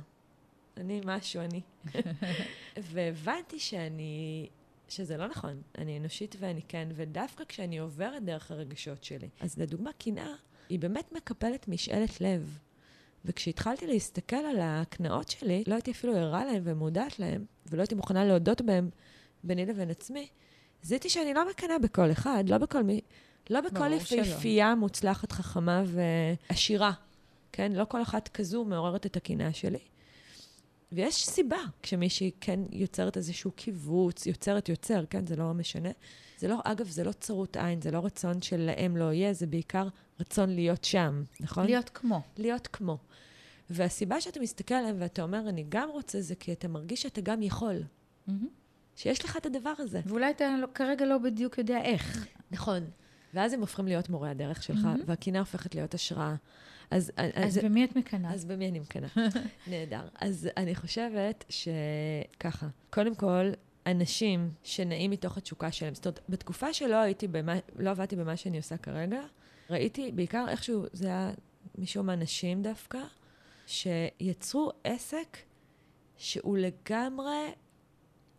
[0.78, 1.62] אני משהו, אני.
[2.92, 4.48] והבנתי שאני,
[4.90, 5.62] שזה לא נכון.
[5.78, 9.30] אני אנושית ואני כן, ודווקא כשאני עוברת דרך הרגשות שלי.
[9.40, 10.34] אז לדוגמה, קנאה
[10.70, 12.60] היא באמת מקפלת משאלת לב.
[13.26, 18.26] וכשהתחלתי להסתכל על הקנאות שלי, לא הייתי אפילו ערה להן ומודעת להן, ולא הייתי מוכנה
[18.26, 18.90] להודות בהן
[19.44, 20.28] ביני לבין עצמי,
[20.84, 23.02] זיהיתי שאני לא מקנאה בכל אחד, לא בכל מי...
[23.50, 23.94] לא בכל.
[23.94, 26.92] יפהפייה מוצלחת, חכמה ועשירה,
[27.52, 27.72] כן?
[27.72, 29.80] לא כל אחת כזו מעוררת את הקנאה שלי.
[30.92, 35.28] ויש סיבה כשמישהי כן יוצרת איזשהו קיבוץ, יוצרת יוצר, כן?
[35.28, 35.90] זה לא משנה.
[36.40, 39.88] זה לא, אגב, זה לא צרות עין, זה לא רצון שלהם לא יהיה, זה בעיקר
[40.20, 41.66] רצון להיות שם, נכון?
[41.66, 42.22] להיות כמו.
[42.38, 42.98] להיות כמו.
[43.70, 47.42] והסיבה שאתה מסתכל עליהם ואתה אומר, אני גם רוצה, זה כי אתה מרגיש שאתה גם
[47.42, 47.84] יכול.
[48.28, 48.48] מהמם.
[49.00, 50.02] שיש לך את הדבר הזה.
[50.06, 52.28] ואולי אתה לא, כרגע לא בדיוק יודע איך.
[52.52, 52.84] נכון.
[53.34, 55.00] ואז הם הופכים להיות מורי הדרך שלך, מהמם.
[55.06, 56.36] והקינה הופכת להיות השראה.
[56.92, 58.34] אז, אז במי את מקנאה?
[58.34, 59.10] אז במי אני מקנאה?
[59.68, 60.08] נהדר.
[60.16, 63.52] אז אני חושבת שככה, קודם כל,
[63.86, 68.58] אנשים שנעים מתוך התשוקה שלהם, זאת אומרת, בתקופה שלא הייתי במה, לא עבדתי במה שאני
[68.58, 69.22] עושה כרגע,
[69.70, 71.32] ראיתי בעיקר איכשהו, זה היה
[71.78, 73.00] משום מה נשים דווקא,
[73.68, 75.38] שיצרו עסק
[76.18, 77.52] שהוא לגמרי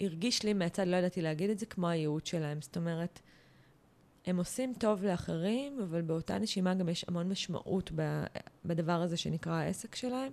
[0.00, 2.62] הרגיש לי מהצד, לא ידעתי להגיד את זה, כמו הייעוד שלהם.
[2.62, 3.20] זאת אומרת,
[4.26, 7.90] הם עושים טוב לאחרים, אבל באותה נשימה גם יש המון משמעות
[8.64, 10.32] בדבר הזה שנקרא העסק שלהם.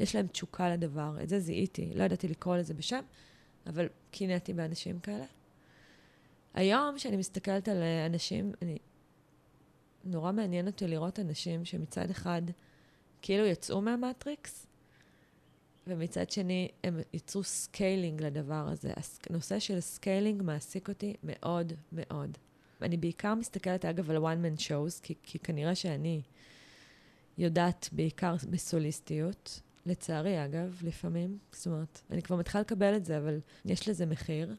[0.00, 1.90] יש להם תשוקה לדבר, את זה זיהיתי.
[1.94, 3.02] לא ידעתי לקרוא לזה בשם,
[3.66, 5.24] אבל קינאתי באנשים כאלה.
[6.54, 8.78] היום, כשאני מסתכלת על אה, אנשים, אני...
[10.04, 12.42] נורא מעניין אותי לראות אנשים שמצד אחד
[13.22, 14.66] כאילו יצאו מהמטריקס,
[15.86, 18.92] ומצד שני הם יצרו scaling לדבר הזה.
[19.30, 22.38] הנושא של scaling מעסיק אותי מאוד מאוד.
[22.82, 26.22] אני בעיקר מסתכלת, אגב, על one man shows, כי, כי כנראה שאני
[27.38, 29.60] יודעת בעיקר בסוליסטיות.
[29.86, 31.38] לצערי, אגב, לפעמים.
[31.52, 34.54] זאת אומרת, אני כבר מתחילה לקבל את זה, אבל יש לזה מחיר.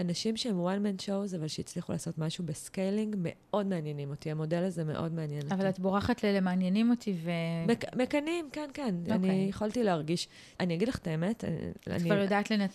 [0.00, 4.30] אנשים שהם one man shows, אבל שהצליחו לעשות משהו ב scaling, מאוד מעניינים אותי.
[4.30, 5.54] המודל הזה מאוד מעניין אותי.
[5.54, 7.30] אבל את בורחת למעניינים אותי ו...
[7.68, 8.94] מק- מקנאים, כן, כן.
[9.06, 9.12] Okay.
[9.12, 9.46] אני אוקיי.
[9.48, 10.28] יכולתי להרגיש.
[10.60, 11.96] אני אגיד לך את האמת, אני...
[11.96, 12.72] את כבר יודעת לנת...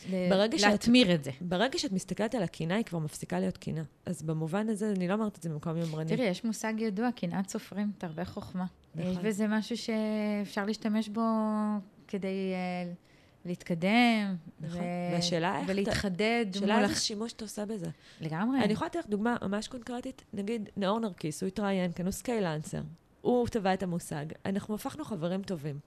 [0.57, 1.31] שאת- להתמיר את זה.
[1.41, 3.83] ברגע שאת מסתכלת על הקינה, היא כבר מפסיקה להיות קינה.
[4.05, 6.09] אז במובן הזה, אני לא אומרת את זה במקום יומרני.
[6.09, 8.65] תראי, יש מושג ידוע, קנאת סופרים, תרבה חוכמה.
[8.95, 9.11] נכון.
[9.11, 11.21] יש בזה משהו שאפשר להשתמש בו
[12.07, 12.93] כדי אה,
[13.45, 14.35] להתקדם.
[14.59, 14.79] נכון.
[14.79, 15.69] ו- והשאלה איך...
[15.69, 16.59] ולהתחדד מול...
[16.59, 17.89] שאלה איזה שימוש אתה עושה בזה.
[18.21, 18.59] לגמרי.
[18.63, 20.23] אני יכולה לתת לך דוגמה ממש קונקרטית.
[20.33, 22.81] נגיד, נאור נרקיס, הוא התראיין כאן, הוא scalancer.
[23.21, 24.25] הוא טבע את המושג.
[24.45, 25.79] אנחנו הפכנו חברים טובים.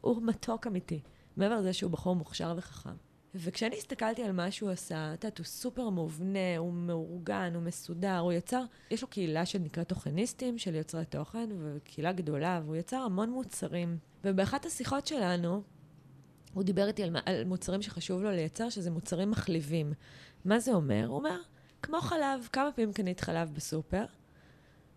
[0.00, 1.00] הוא מתוק אמיתי.
[1.36, 2.90] מעבר לזה שהוא בחור מוכשר וחכם.
[3.34, 8.18] וכשאני הסתכלתי על מה שהוא עשה, את יודעת, הוא סופר מובנה, הוא מאורגן, הוא מסודר,
[8.18, 13.30] הוא יצר, יש לו קהילה שנקראת תוכניסטים, של יוצרי תוכן, וקהילה גדולה, והוא יצר המון
[13.30, 13.98] מוצרים.
[14.24, 15.62] ובאחת השיחות שלנו,
[16.54, 19.92] הוא דיבר איתי על, על מוצרים שחשוב לו לייצר, שזה מוצרים מחליבים.
[20.44, 21.06] מה זה אומר?
[21.06, 21.40] הוא אומר,
[21.82, 24.04] כמו חלב, כמה פעמים קנית חלב בסופר?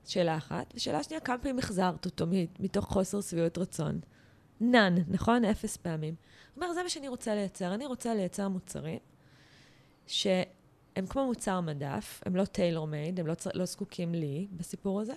[0.05, 0.73] שאלה אחת.
[0.75, 2.25] ושאלה שנייה, כמה פעמים החזרת אותו
[2.59, 3.99] מתוך חוסר שביעות רצון?
[4.61, 5.45] נאן, נכון?
[5.45, 6.15] אפס פעמים.
[6.55, 7.73] הוא אומר, זה מה שאני רוצה לייצר.
[7.73, 8.99] אני רוצה לייצר מוצרים
[10.07, 15.13] שהם כמו מוצר מדף, הם לא טיילור מייד, הם לא, לא זקוקים לי בסיפור הזה.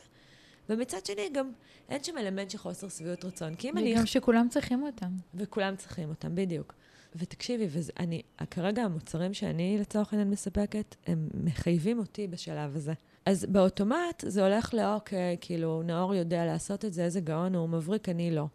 [0.69, 1.51] ומצד שני, גם
[1.89, 3.55] אין שם אלמנט של חוסר שביעות רצון.
[3.55, 3.95] כי אם אני...
[3.95, 5.11] וגם שכולם צריכים אותם.
[5.35, 6.75] וכולם צריכים אותם, בדיוק.
[7.17, 12.93] ותקשיבי, ואני, כרגע המוצרים שאני לצורך העניין מספקת, הם מחייבים אותי בשלב הזה.
[13.27, 18.09] אז באוטומט זה הולך לאוקיי, כאילו, נאור יודע לעשות את זה, איזה גאון הוא, מבריק,
[18.09, 18.47] אני לא.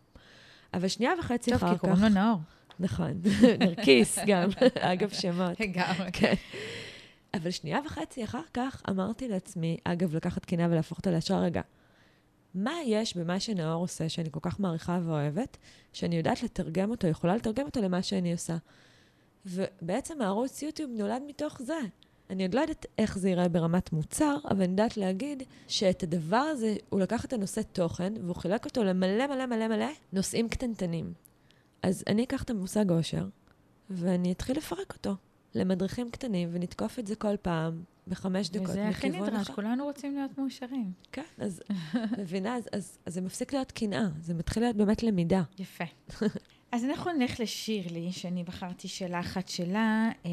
[0.74, 1.82] אבל שנייה וחצי טוב, אחר כי כך...
[1.82, 2.38] קוראים לו נאור.
[2.80, 3.22] נכון,
[3.66, 4.50] נרקיס גם,
[4.94, 5.60] אגב שמות.
[5.60, 6.12] לגמרי.
[6.14, 6.34] כן.
[7.34, 11.62] אבל שנייה וחצי אחר כך אמרתי לעצמי, אגב, לקחת קינה ולהפוך אותה להשראה, רגע,
[12.54, 15.58] מה יש במה שנאור עושה, שאני כל כך מעריכה ואוהבת,
[15.94, 18.58] שאני יודעת לתרגם אותו, יכולה לתרגם אותו למה שאני עושה?
[19.46, 21.80] ובעצם הערוץ יוטיוב נולד מתוך זה.
[22.30, 26.38] אני עוד לא יודעת איך זה ייראה ברמת מוצר, אבל אני יודעת להגיד שאת הדבר
[26.38, 31.14] הזה, הוא לקח את הנושא תוכן, והוא חילק אותו למלא מלא מלא מלא נושאים קטנטנים.
[31.84, 33.26] אז אני אקח את המושג אושר,
[33.90, 35.16] ואני אתחיל לפרק אותו
[35.56, 39.50] למדריכים קטנים, ונתקוף את זה כל פעם בחמש דקות וזה הכי נדרש.
[39.50, 40.92] כולנו רוצים להיות מאושרים.
[41.12, 41.62] כן, אז
[42.20, 45.44] מבינה, אז, אז, אז זה מפסיק להיות קנאה, זה מתחיל להיות באמת למידה.
[45.60, 45.84] יפה.
[46.72, 50.10] אז אנחנו נלך לשירלי, שאני בחרתי שאלה אחת שלה.
[50.26, 50.32] אה,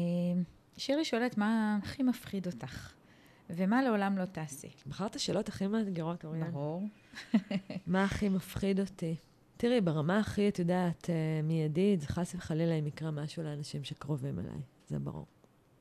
[0.77, 2.93] שירלי שואלת, מה הכי מפחיד אותך?
[3.49, 4.69] ומה לעולם לא תעשי?
[4.87, 6.51] בחרת שאלות הכי מאתגרות, אוריאן.
[6.51, 6.83] ברור.
[7.87, 9.15] מה הכי מפחיד אותי?
[9.57, 14.39] תראי, ברמה הכי, את יודעת, אה, מיידית, זה חס וחלילה אם יקרה משהו לאנשים שקרובים
[14.39, 15.25] אליי, זה ברור.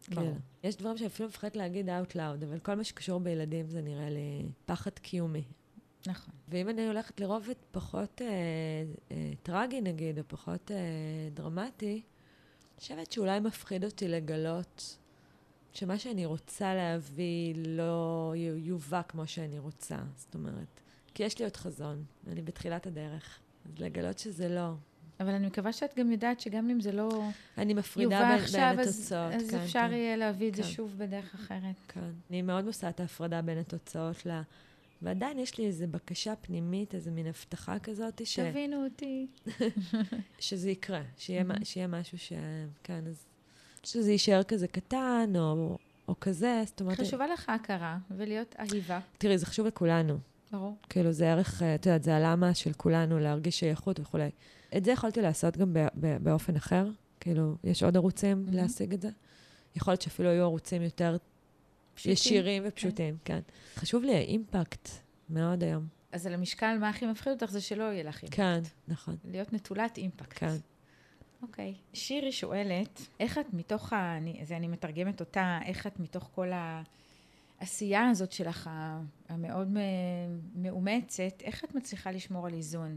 [0.06, 4.10] כאילו, יש דברים שאפילו מפחדת להגיד out loud, אבל כל מה שקשור בילדים זה נראה
[4.10, 5.44] לי פחד קיומי.
[6.06, 6.34] נכון.
[6.48, 8.26] ואם אני הולכת לרובד פחות אה,
[9.10, 10.76] אה, טרגי, נגיד, או פחות אה,
[11.34, 14.98] דרמטי, אני חושבת שאולי מפחיד אותי לגלות
[15.72, 19.98] שמה שאני רוצה להביא לא יובא כמו שאני רוצה.
[20.16, 20.80] זאת אומרת,
[21.14, 23.38] כי יש לי עוד חזון, אני בתחילת הדרך.
[23.64, 24.72] אז לגלות שזה לא.
[25.20, 27.22] אבל אני מקווה שאת גם יודעת שגם אם זה לא
[27.58, 29.32] אני מפרידה בין, עכשיו, בין אז, התוצאות.
[29.32, 30.68] אז כן, אפשר כן, יהיה להביא את זה כן.
[30.68, 31.74] שוב בדרך אחרת.
[31.88, 32.00] כן.
[32.30, 34.40] אני מאוד עושה את ההפרדה בין התוצאות ל...
[35.02, 38.38] ועדיין יש לי איזו בקשה פנימית, איזו מין הבטחה כזאת, ש...
[38.38, 39.26] תבינו אותי.
[40.38, 41.44] שזה יקרה, שיהיה.
[41.44, 42.32] מה- שיהיה משהו ש...
[42.82, 43.26] כן, אז...
[43.84, 47.00] שזה יישאר כזה קטן, או, או כזה, זאת אומרת...
[47.00, 49.00] חשובה לך הכרה ולהיות אהיבה.
[49.18, 50.18] תראי, זה חשוב לכולנו.
[50.52, 50.76] ברור.
[50.88, 54.30] כאילו, זה ערך, אה, את יודעת, זה הלמה של כולנו, להרגיש שייכות וכולי.
[54.76, 55.76] את זה יכולתי לעשות גם
[56.22, 56.88] באופן אחר.
[57.20, 58.56] כאילו, יש עוד ערוצים מהמם.
[58.56, 59.08] להשיג את זה.
[59.76, 61.16] יכול להיות שאפילו היו ערוצים יותר
[61.94, 62.12] פשוטים.
[62.12, 63.40] ישירים ופשוטים, כן.
[63.76, 64.88] חשוב לי האימפקט
[65.30, 65.86] מאוד היום.
[66.12, 68.36] אז על המשקל, מה הכי מפחיד אותך זה שלא יהיה לך אימפקט.
[68.36, 70.38] כן, נכון, להיות נטולת אימפקט.
[70.38, 70.56] כן.
[71.42, 71.74] אוקיי.
[71.92, 74.16] שירי שואלת, איך את מתוך ה...
[74.16, 76.48] אני, זה אני מתרגמת אותה, איך את מתוך כל
[77.60, 82.96] העשייה הזאת שלך, ה- המאוד מ- מאומצת, איך את מצליחה לשמור על איזון?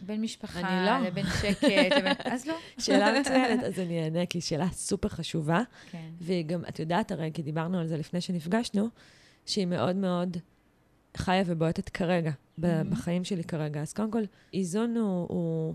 [0.00, 1.08] בין משפחה אני לא.
[1.08, 1.62] לבין שקט,
[1.96, 2.12] לבין...
[2.32, 2.54] אז לא.
[2.78, 6.10] שאלה מצוינת, אז אני אענה, כי היא שאלה סופר חשובה, כן.
[6.20, 8.88] והיא גם, את יודעת הרי, כי דיברנו על זה לפני שנפגשנו,
[9.46, 10.36] שהיא מאוד מאוד
[11.16, 12.90] חיה ובועטת כרגע, מהמם.
[12.90, 13.80] בחיים שלי כרגע.
[13.80, 14.22] אז קודם כל,
[14.54, 15.74] איזון הוא, הוא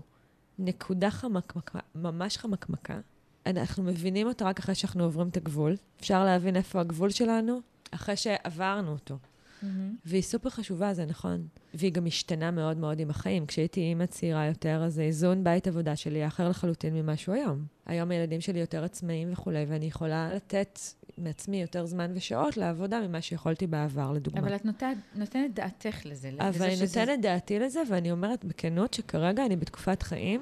[0.58, 3.00] נקודה חמקמקה, ממש חמקמקה.
[3.46, 5.76] אנחנו מבינים אותה רק אחרי שאנחנו עוברים את הגבול.
[6.00, 7.60] אפשר להבין איפה הגבול שלנו
[7.90, 9.18] אחרי שעברנו אותו.
[9.62, 9.94] מהמם.
[10.04, 11.46] והיא סופר חשובה, זה נכון.
[11.74, 13.46] והיא גם משתנה מאוד מאוד עם החיים.
[13.46, 17.64] כשהייתי אימא צעירה יותר, אז האיזון בית עבודה שלי היה אחר לחלוטין ממה שהוא היום.
[17.86, 20.78] היום הילדים שלי יותר עצמאיים וכולי, ואני יכולה לתת
[21.18, 24.40] מעצמי יותר זמן ושעות לעבודה ממה שיכולתי בעבר, לדוגמה.
[24.40, 26.30] אבל את נותנת, נותנת דעתך לזה.
[26.30, 30.40] לזה אבל אני שזה- נותנת דעתי לזה, ואני אומרת בכנות שכרגע אני בתקופת חיים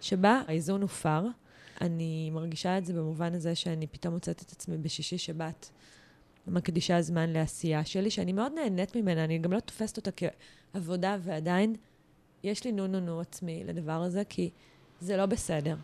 [0.00, 1.26] שבה האיזון הופר.
[1.80, 5.70] אני מרגישה את זה במובן הזה שאני פתאום מוצאת את עצמי בשישי שבת
[6.46, 10.10] מקדישה זמן לעשייה שלי, שאני מאוד נהנית ממנה, אני גם לא תופסת אותה
[10.72, 11.74] כעבודה, ועדיין
[12.42, 14.50] יש לי נו נו נו עצמי לדבר הזה, כי
[15.00, 15.76] זה לא בסדר.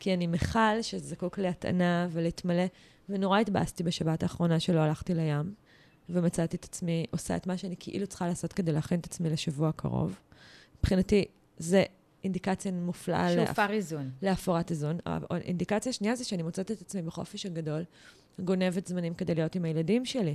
[0.00, 2.64] כי אני מכל שזקוק להטענה ולהתמלא,
[3.08, 5.54] ונורא התבאסתי בשבת האחרונה שלא הלכתי לים,
[6.08, 9.68] ומצאתי את עצמי עושה את מה שאני כאילו צריכה לעשות כדי להכין את עצמי לשבוע
[9.68, 10.18] הקרוב.
[10.78, 11.24] מבחינתי,
[11.58, 11.84] זה
[12.24, 13.32] אינדיקציה מופלאה.
[13.32, 14.10] שהופר איזון.
[14.22, 14.98] להפרת איזון.
[15.06, 17.84] האינדיקציה השנייה זה שאני מוצאת את עצמי בחופש הגדול,
[18.40, 20.34] גונבת זמנים כדי להיות עם הילדים שלי.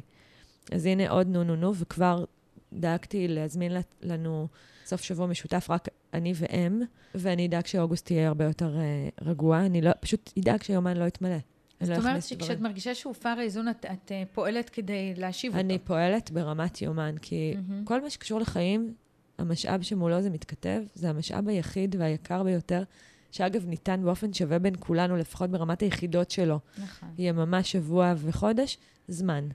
[0.72, 2.26] אז הנה עוד נו נו נו, וכבר
[2.74, 3.72] דאגתי להזמין
[4.02, 4.47] לנו
[4.86, 6.82] סוף שבוע משותף, רק אני והם,
[7.16, 9.66] ואני אדאג שאוגוסט יהיה הרבה יותר uh, רגוע.
[9.66, 11.36] אני לא, פשוט אדאג שיומן לא יתמלא.
[11.82, 12.60] אני לא זאת אומרת שכשאת.
[12.60, 15.86] מרגישה שהופר האיזון, את, את אה, פועלת כדי להשיב אני אותו.
[15.86, 17.86] פועלת ברמת יומן, כי מהמם.
[17.86, 18.93] כל מה שקשור לחיים,
[19.38, 22.84] המשאב שמולו זה מתכתב, זה המשאב היחיד והיקר ביותר,
[23.32, 26.60] שאגב, ניתן באופן שווה בין כולנו, לפחות ברמת היחידות שלו.
[26.78, 27.10] נכון.
[27.18, 28.78] יהיה ממש שבוע וחודש,
[29.08, 29.48] זמן.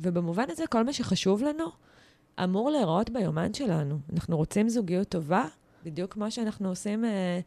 [0.00, 1.64] ובמובן הזה, כל מה שחשוב לנו
[2.44, 3.98] אמור להיראות ביומן שלנו.
[4.12, 5.44] אנחנו רוצים זוגיות טובה,
[5.84, 7.40] בדיוק כמו שאנחנו עושים אה,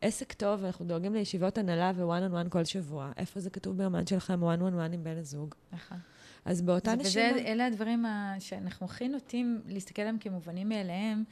[0.00, 3.12] עסק טוב, אנחנו דואגים לישיבות הנהלה ו-one on one כל שבוע.
[3.16, 5.54] איפה זה כתוב ביומן שלכם one on one עם בן הזוג?
[5.72, 5.98] נכון.
[6.46, 7.24] אז באותה נשימה...
[7.30, 11.24] וזה, אלה הדברים ה- שאנחנו הכי נוטים להסתכל עליהם כמובנים מאליהם.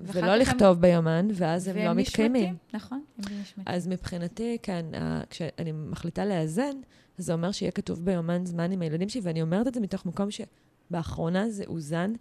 [0.00, 2.42] ולא הם- לכתוב ביומן, ואז הם לא והם מתקיימים.
[2.44, 3.64] נשמטים, נכון, הם נשמטים.
[3.66, 4.86] אז מבחינתי, כן,
[5.30, 6.76] כשאני מחליטה לאזן,
[7.18, 10.28] זה אומר שיהיה כתוב ביומן זמן עם הילדים שלי, ואני אומרת את זה מתוך מקום
[10.30, 12.12] שבאחרונה זה אוזן,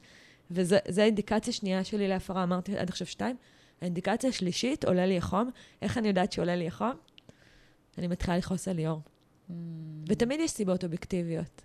[0.52, 3.36] וזו האינדיקציה שנייה שלי להפרה, אמרתי עד עכשיו שתיים.
[3.82, 5.50] האינדיקציה השלישית, עולה לי החום.
[5.82, 6.92] איך אני יודעת שעולה לי החום?
[7.98, 9.02] אני מתחילה לכעוס על ליאור.
[9.50, 9.54] Mm.
[10.08, 11.62] ותמיד יש סיבות אובייקטיביות.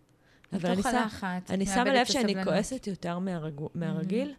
[0.53, 2.45] אבל אני, הלחץ, אני שמה לב שאני.
[2.45, 4.35] כועסת יותר מהרגו, מהרגיל,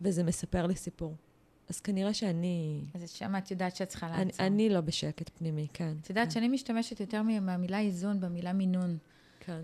[0.00, 1.16] וזה מספר לי סיפור.
[1.68, 2.84] אז כנראה שאני...
[2.94, 4.46] אז שם את יודעת שאת צריכה אני, לעצור.
[4.46, 5.92] אני לא בשקט פנימי, כן.
[6.00, 8.98] את יודעת כן, שאני משתמשת יותר מהמילה איזון במילה מינון.
[9.40, 9.60] כן.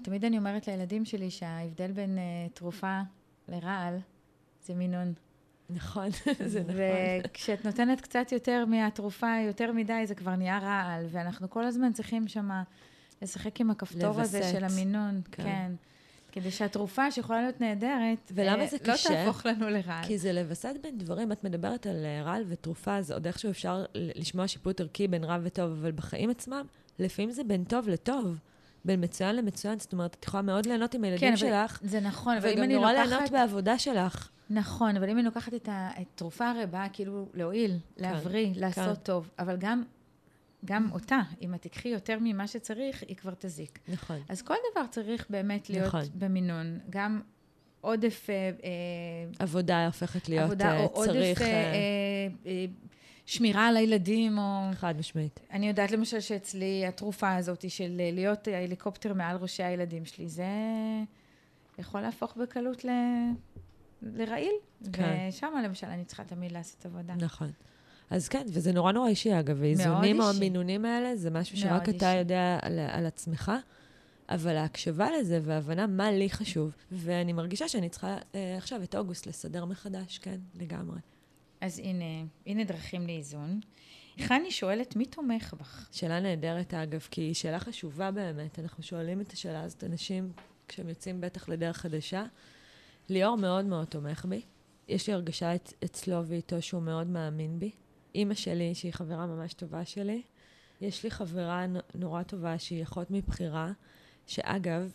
[0.00, 3.00] ותמיד אני אומרת לילדים שלי שההבדל בין uh, תרופה
[3.48, 3.98] לרעל
[4.64, 5.12] זה מינון.
[5.70, 6.08] נכון,
[6.46, 6.74] זה נכון.
[7.24, 12.28] וכשאת נותנת קצת יותר מהתרופה, יותר מדי, זה כבר נהיה רעל, ואנחנו כל הזמן צריכים
[12.28, 12.62] שמה
[13.22, 14.52] לשחק עם הכפתור הזה לווסת.
[14.52, 15.20] של המינון.
[15.32, 15.42] כן.
[15.42, 15.48] כן.
[15.48, 15.72] כן.
[16.32, 19.08] כדי שהתרופה שיכולה להיות נהדרת, ולמה אה, זה לא קשה?
[19.08, 20.04] תהפוך לנו לרעל.
[20.04, 23.84] כי זה לווסת בין דברים, את מדברת על אה, רעל ותרופה, אז עוד איכשהו אפשר
[23.94, 26.66] לשמוע שיפוט ערכי בין רע וטוב, אבל בחיים עצמם,
[26.98, 28.38] לפעמים זה בין טוב לטוב,
[28.84, 32.36] בין מצוין למצוין, זאת אומרת, את יכולה מאוד ליהנות עם הילדים כן, שלך, זה נכון,
[32.36, 33.08] אבל אם וגם אני נורא לוקחת...
[33.08, 34.28] ליהנות בעבודה שלך.
[34.50, 39.02] נכון, אבל אם אני לוקחת את התרופה הרי באה כאילו להועיל, להבריא, לעשות כן.
[39.02, 39.82] טוב, אבל גם,
[40.64, 43.78] גם אותה, אם את תיקחי יותר ממה שצריך, היא כבר תזיק.
[43.88, 44.18] נכון.
[44.28, 46.02] אז כל דבר צריך באמת להיות נכון.
[46.14, 46.78] במינון.
[46.90, 47.20] גם
[47.80, 48.50] עודף אה, אה,
[49.38, 52.64] עבודה הופכת להיות עבודה, אה, או עודף צריך, אה, אה, אה, אה,
[53.26, 54.70] שמירה על הילדים, או...
[54.74, 55.40] חד משמעית.
[55.50, 60.44] אני יודעת למשל שאצלי התרופה הזאת של אה, להיות ההליקופטר מעל ראשי הילדים שלי, זה
[61.78, 62.88] יכול להפוך בקלות ל...
[64.02, 64.52] לרעיל.
[64.92, 65.28] כן.
[65.28, 67.14] ושם למשל אני צריכה תמיד לעשות עבודה.
[67.14, 67.50] נכון.
[68.10, 70.30] אז כן, וזה נורא נורא אישי, אגב, האיזונים או.
[70.30, 72.18] המינונים האלה, זה משהו שרק אתה אישי.
[72.18, 73.52] יודע על, על עצמך,
[74.28, 79.26] אבל ההקשבה לזה וההבנה מה לי חשוב, ואני מרגישה שאני צריכה אה, עכשיו את אוגוסט
[79.26, 80.98] לסדר מחדש, כן, לגמרי.
[81.60, 82.04] אז הנה,
[82.46, 83.60] הנה דרכים לאיזון.
[84.20, 85.88] חני שואלת, מי תומך בך?
[85.92, 88.58] שאלה נהדרת, אגב, כי היא שאלה חשובה באמת.
[88.58, 90.32] אנחנו שואלים את השאלה הזאת אנשים
[90.68, 92.24] כשהם יוצאים בטח לדרך חדשה.
[93.08, 94.40] ליאור מאוד מאוד תומך בי.
[94.88, 97.70] יש לי הרגשה את, אצלו ואיתו שהוא מאוד מאמין בי.
[98.14, 100.22] אימא שלי, שהיא חברה ממש טובה שלי,
[100.80, 103.72] יש לי חברה נורא טובה שהיא אחות מבחירה,
[104.26, 104.92] שאגב,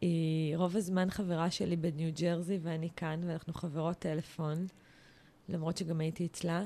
[0.00, 4.66] היא רוב הזמן חברה שלי בניו ג'רזי ואני כאן, ואנחנו חברות טלפון,
[5.48, 6.64] למרות שגם הייתי אצלה.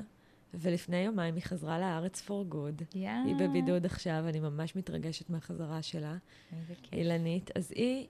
[0.53, 2.81] ולפני יומיים היא חזרה לארץ for good.
[2.93, 2.95] Yeah.
[3.25, 6.15] היא בבידוד עכשיו, אני ממש מתרגשת מהחזרה שלה.
[6.53, 6.93] איזה כיף.
[6.93, 7.51] אילנית.
[7.57, 8.07] אז היא,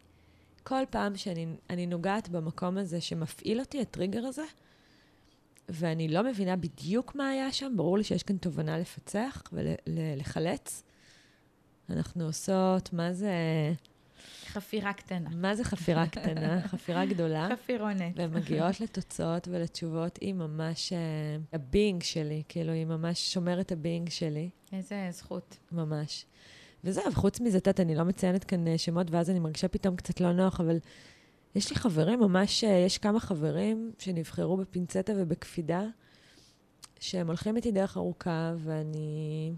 [0.64, 4.44] כל פעם שאני נוגעת במקום הזה שמפעיל אותי, הטריגר הזה,
[5.70, 10.84] ואני לא מבינה בדיוק מה היה שם, ברור לי שיש כאן תובנה לפצח ולחלץ.
[11.90, 13.32] אנחנו עושות, מה זה...
[14.48, 15.30] חפירה קטנה.
[15.36, 16.62] מה זה חפירה קטנה?
[16.72, 17.50] חפירה גדולה.
[17.52, 18.14] חפירונת.
[18.16, 20.96] ומגיעות לתוצאות ולתשובות, היא ממש uh,
[21.56, 24.50] הבינג שלי, כאילו, היא ממש שומרת הבינג שלי.
[24.74, 25.58] איזה זכות.
[25.72, 26.26] ממש.
[26.84, 30.20] וזהו, וחוץ מזה, את אני לא מציינת כאן אה, שמות, ואז אני מרגישה פתאום קצת
[30.20, 30.78] לא נוח, אבל
[31.58, 35.84] יש לי חברים, ממש, אה, יש כמה חברים שנבחרו בפינצטה ובקפידה,
[37.00, 39.54] שהם הולכים איתי דרך ארוכה, ואני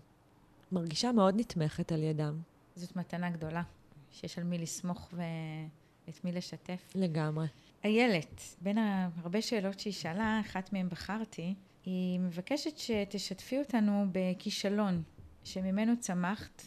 [0.72, 2.42] מרגישה מאוד נתמכת על ידם.
[2.76, 3.62] זאת מתנה גדולה.
[4.12, 6.92] שיש על מי לסמוך ואת מי לשתף.
[6.96, 7.48] לגמרי.
[7.84, 8.78] איילת, בין
[9.24, 15.04] הרבה שאלות שהיא שאלה, אחת מהן בחרתי, היא מבקשת שתשתפי אותנו בכישלון
[15.44, 16.62] שממנו צמחת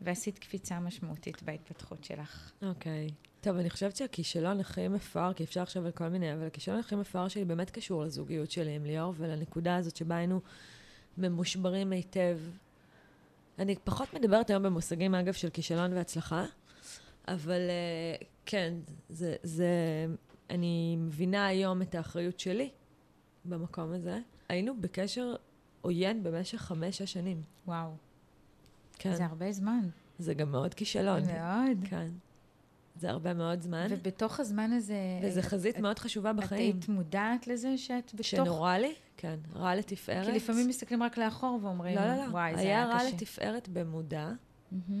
[0.00, 2.52] ועשית קפיצה משמעותית בהתפתחות שלך.
[2.62, 3.08] אוקיי.
[3.08, 3.29] Okay.
[3.40, 6.94] טוב, אני חושבת שהכישלון הכי מפואר, כי אפשר לחשוב על כל מיני, אבל הכישלון הכי
[6.94, 10.40] מפואר שלי באמת קשור לזוגיות שלי עם ליאור ולנקודה הזאת שבה היינו
[11.18, 12.38] ממושברים היטב.
[13.58, 16.44] אני פחות מדברת היום במושגים, אגב, של כישלון והצלחה,
[17.28, 17.60] אבל
[18.20, 18.74] uh, כן,
[19.08, 19.66] זה, זה,
[20.50, 22.70] אני מבינה היום את האחריות שלי
[23.44, 24.18] במקום הזה.
[24.48, 25.34] היינו בקשר
[25.80, 27.42] עוין במשך חמש-שש שנים.
[27.66, 27.90] וואו.
[28.98, 29.14] כן.
[29.16, 29.80] זה הרבה זמן.
[30.18, 31.22] זה גם מאוד כישלון.
[31.22, 31.88] מאוד.
[31.90, 32.08] כן.
[33.00, 33.86] זה הרבה מאוד זמן.
[33.90, 34.94] ובתוך הזמן הזה...
[35.22, 36.70] וזו חזית את, מאוד חשובה בחיים.
[36.70, 38.26] את היית מודעת לזה שאת בתוך...
[38.26, 38.94] שנורא לי?
[39.16, 39.36] כן.
[39.54, 40.26] רע לתפארת.
[40.26, 42.30] כי לפעמים מסתכלים רק לאחור ואומרים, לא, לא, לא.
[42.30, 42.96] וואי, זה היה קשה.
[42.96, 44.30] היה רע לתפארת במודע,
[44.72, 44.92] mm-hmm.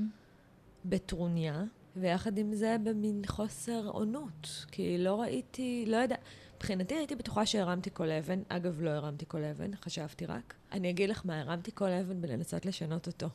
[0.84, 1.64] בטרוניה,
[1.96, 4.66] ויחד עם זה במין חוסר עונות.
[4.72, 6.16] כי לא ראיתי, לא יודע...
[6.56, 8.42] מבחינתי הייתי בטוחה שהרמתי כל אבן.
[8.48, 10.54] אגב, לא הרמתי כל אבן, חשבתי רק.
[10.72, 13.28] אני אגיד לך מה, הרמתי כל אבן בלנסות לשנות אותו.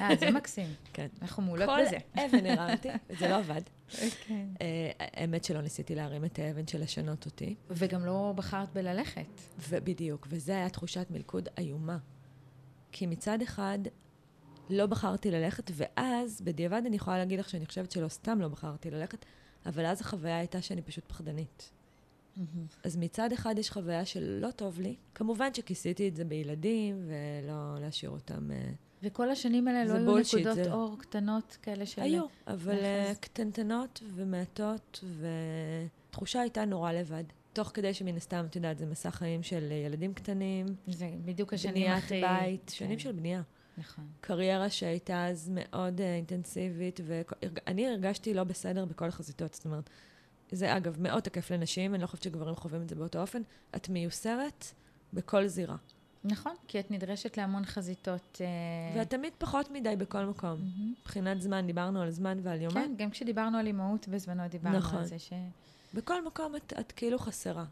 [0.00, 0.68] אה, זה מקסים.
[0.92, 1.06] כן.
[1.22, 1.96] אנחנו מעולות בזה.
[2.14, 3.62] כל אבן הרמתי, וזה לא עבד.
[4.26, 4.46] כן.
[4.98, 7.54] האמת שלא ניסיתי להרים את האבן של לשנות אותי.
[7.70, 9.40] וגם לא בחרת בללכת.
[9.68, 11.98] ובדיוק, וזו הייתה תחושת מלכוד איומה.
[12.92, 13.78] כי מצד אחד,
[14.70, 18.90] לא בחרתי ללכת, ואז, בדיעבד אני יכולה להגיד לך שאני חושבת שלא סתם לא בחרתי
[18.90, 19.24] ללכת,
[19.66, 21.70] אבל אז החוויה הייתה שאני פשוט פחדנית.
[22.84, 24.96] אז מצד אחד יש חוויה של לא טוב לי.
[25.14, 28.50] כמובן שכיסיתי את זה בילדים, ולא להשאיר אותם...
[28.50, 30.72] Uh, וכל השנים האלה לא היו נקודות זה...
[30.72, 32.02] אור קטנות כאלה של...
[32.02, 35.04] היו, אבל uh, קטנטנות ומעטות,
[36.10, 37.24] ותחושה הייתה נורא לבד.
[37.52, 40.66] תוך כדי שמן הסתם, את יודעת, זה מסע חיים של ילדים קטנים.
[40.86, 42.20] זה בדיוק השנים הכי...
[42.20, 42.72] בניית בית, כן.
[42.72, 43.42] שנים של בנייה.
[43.78, 44.04] נכון.
[44.20, 49.90] קריירה שהייתה אז מאוד uh, אינטנסיבית, ואני הרגשתי לא בסדר בכל החזיתות, זאת אומרת,
[50.52, 53.42] זה אגב מאוד תקף לנשים, אני לא חושבת שגברים חווים את זה באותו אופן,
[53.76, 54.64] את מיוסרת
[55.12, 55.76] בכל זירה.
[56.24, 58.40] נכון, כי את נדרשת להמון חזיתות.
[58.40, 58.98] Uh...
[58.98, 60.56] ואת תמיד פחות מדי בכל מקום.
[61.00, 62.74] מבחינת זמן, דיברנו על זמן ועל יומן.
[62.74, 64.98] כן, גם כשדיברנו על אימהות בזמנו, דיברנו נכון.
[64.98, 65.32] על זה ש...
[65.94, 67.64] בכל מקום את, את כאילו חסרה.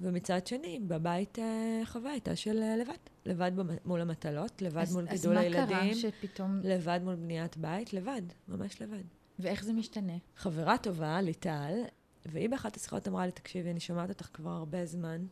[0.00, 2.92] ומצד שני, בבית אה, חווה הייתה של אה, לבד.
[3.26, 3.52] לבד
[3.84, 5.62] מול המטלות, לבד אז, מול גידול הילדים.
[5.62, 6.60] אז מה קרה שפתאום...
[6.64, 9.02] לבד מול בניית בית, לבד, ממש לבד.
[9.38, 10.12] ואיך זה משתנה?
[10.36, 11.82] חברה טובה, ליטל,
[12.26, 15.26] והיא באחת השיחות אמרה לי, תקשיבי, אני שומעת אותך כבר הרבה זמן,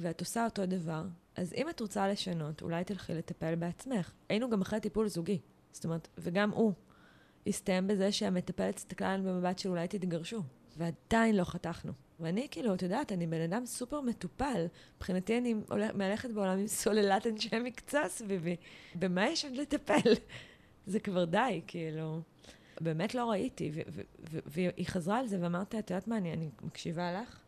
[0.00, 1.04] ואת עושה אותו דבר,
[1.36, 4.12] אז אם את רוצה לשנות, אולי תלכי לטפל בעצמך.
[4.28, 5.38] היינו גם אחרי טיפול זוגי.
[5.72, 6.72] זאת אומרת, וגם הוא
[7.46, 10.42] הסתיים בזה שהמטפלת הסתכלה עלינו במבט של אולי תתגרשו.
[10.76, 11.92] ועדיין לא חתכנו.
[12.20, 14.66] ואני כאילו, את יודעת, אני בן אדם סופר מטופל.
[14.96, 15.54] מבחינתי אני
[15.94, 18.56] מהלכת בעולם עם סוללת אנשי מקצוע סביבי.
[18.94, 20.12] במה יש עוד לטפל?
[20.86, 22.20] זה כבר די, כאילו.
[22.80, 23.72] באמת לא ראיתי,
[24.46, 27.40] והיא חזרה על זה ואמרתי, את יודעת מה, אני, אני מקשיבה לך,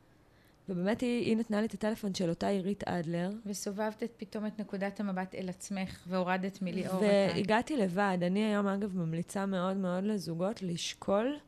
[0.69, 3.31] ובאמת היא, היא נתנה לי את הטלפון של אותה עירית אדלר.
[3.47, 7.01] וסובבת את פתאום את נקודת המבט אל עצמך, והורדת מליאור.
[7.01, 8.19] והגעתי לבד.
[8.23, 11.39] אני היום, אגב, ממליצה מאוד מאוד לזוגות לשקול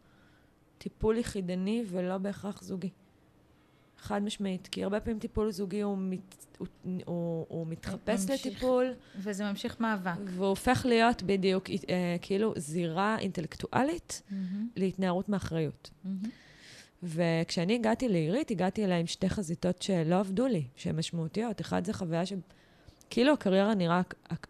[0.78, 2.90] טיפול יחידני ולא בהכרח זוגי.
[3.98, 6.66] חד משמעית, כי הרבה פעמים טיפול זוגי הוא, מת, הוא,
[7.06, 8.92] הוא, הוא מתחפש ממשיך, לטיפול.
[9.16, 10.20] וזה ממשיך מאבק.
[10.26, 14.34] והוא הופך להיות בדיוק אה, כאילו זירה אינטלקטואלית mm-hmm.
[14.76, 15.90] להתנערות מאחריות.
[15.90, 16.28] Mm-hmm.
[17.03, 21.61] וכשאני הגעתי לעירית, הגעתי אליה עם שתי חזיתות שלא עבדו לי, שהן משמעותיות.
[21.61, 22.32] אחד זה חוויה ש...
[23.11, 24.03] כאילו הקריירה נראה,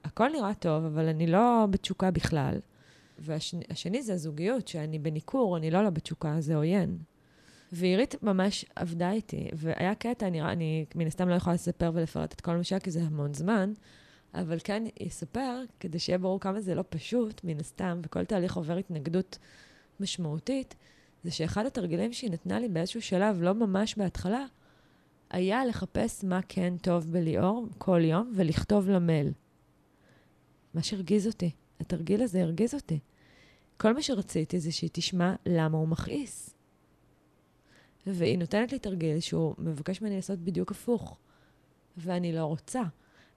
[0.05, 2.55] הכל נראה טוב, אבל אני לא בתשוקה בכלל.
[3.18, 6.98] והשני זה הזוגיות, שאני בניכור, אני לא לא בתשוקה, זה עוין.
[7.72, 12.40] ועירית ממש עבדה איתי, והיה קטע, אני, אני מן הסתם לא יכולה לספר ולפרט את
[12.40, 13.72] כל מה שהיה, כי זה המון זמן,
[14.34, 18.76] אבל כן יספר, כדי שיהיה ברור כמה זה לא פשוט, מן הסתם, וכל תהליך עובר
[18.76, 19.38] התנגדות
[20.01, 20.74] משמעותית,
[21.24, 24.44] זה שאחד התרגילים שהיא נתנה לי באיזשהו שלב, לא ממש בהתחלה,
[25.30, 29.32] היה לחפש מה כן טוב בליאור כל יום ולכתוב למייל.
[30.74, 31.50] מה שהרגיז אותי.
[31.80, 32.98] התרגיל הזה הרגיז אותי.
[33.76, 36.54] כל מה שרציתי זה שהיא תשמע למה הוא מכעיס.
[38.06, 41.18] והיא נותנת לי תרגיל שהוא מבקש ממני לעשות בדיוק הפוך,
[41.96, 42.82] ואני לא רוצה.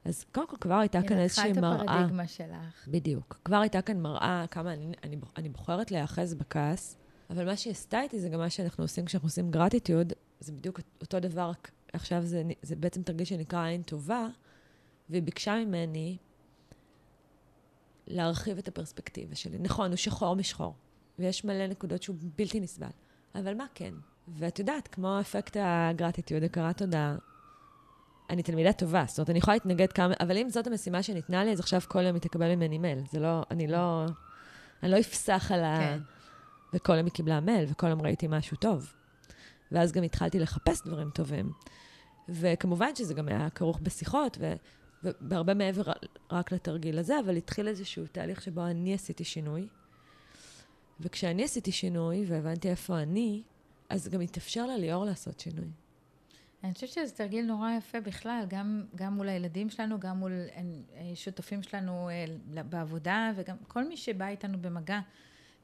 [0.05, 1.71] אז קודם כל כבר הייתה כאן איזושהי מראה.
[1.71, 2.88] היא לקחה את הפרדיגמה שלך.
[2.88, 3.39] בדיוק.
[3.45, 6.97] כבר הייתה כאן מראה כמה אני, אני, אני בוחרת להיאחז בכעס,
[7.34, 10.79] אבל מה שהיא עשתה איתי זה גם מה שאנחנו עושים כשאנחנו עושים גרטיטיוד, זה בדיוק
[11.01, 11.51] אותו דבר,
[11.93, 14.27] עכשיו זה, זה בעצם תרגיל שנקרא עין טובה,
[15.09, 16.17] והיא ביקשה ממני
[18.07, 19.57] להרחיב את הפרספקטיבה שלי.
[19.59, 20.75] נכון, הוא שחור משחור,
[21.19, 22.88] ויש מלא נקודות שהוא בלתי נסבל,
[23.36, 23.93] אבל מה כן?
[24.27, 27.15] ואת יודעת, כמו אפקט הגרטיטיוד, הכרת תודה,
[28.29, 31.51] אני תלמידה טובה, זאת אומרת, אני יכולה להתנגד כמה, אבל אם זאת המשימה שניתנה לי,
[31.51, 32.99] אז עכשיו כל יום היא תקבל ממני מייל.
[33.11, 34.05] זה לא, אני לא,
[34.84, 35.97] אני לא אפסח על ה...
[36.74, 38.93] וכל יום היא קיבלה מייל, וכל יום ראיתי משהו טוב.
[39.71, 41.51] ואז גם התחלתי לחפש דברים טובים.
[42.30, 44.53] וכמובן שזה גם היה כרוך בשיחות, ו...
[45.03, 45.91] ובהרבה מעבר
[46.32, 49.67] רק לתרגיל הזה, אבל התחיל איזשהו תהליך שבו אני עשיתי שינוי.
[50.99, 53.43] וכשאני עשיתי שינוי והבנתי איפה אני,
[53.89, 55.67] אז גם התאפשר לה ליאור לעשות שינוי.
[56.63, 61.11] אני חושבת שזה תרגיל נורא יפה בכלל, גם, גם מול הילדים שלנו, גם מול אה,
[61.15, 64.99] שותפים שלנו אה, בעבודה, וגם כל מי שבא איתנו במגע,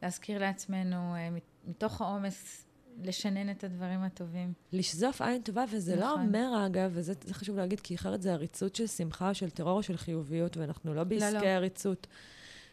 [0.04, 1.30] להזכיר לעצמנו אה,
[1.68, 2.66] מתוך העומס
[3.04, 4.54] לשנן את הדברים הטובים.
[4.72, 6.18] לשזוף עין טובה, וזה לא נכון.
[6.18, 9.98] לא אומר, אגב, וזה חשוב להגיד, כי אחרת זה עריצות של שמחה, של טרור של
[9.98, 11.48] חיוביות, ואנחנו לא בעסקי לא, לא.
[11.48, 12.08] עריצות.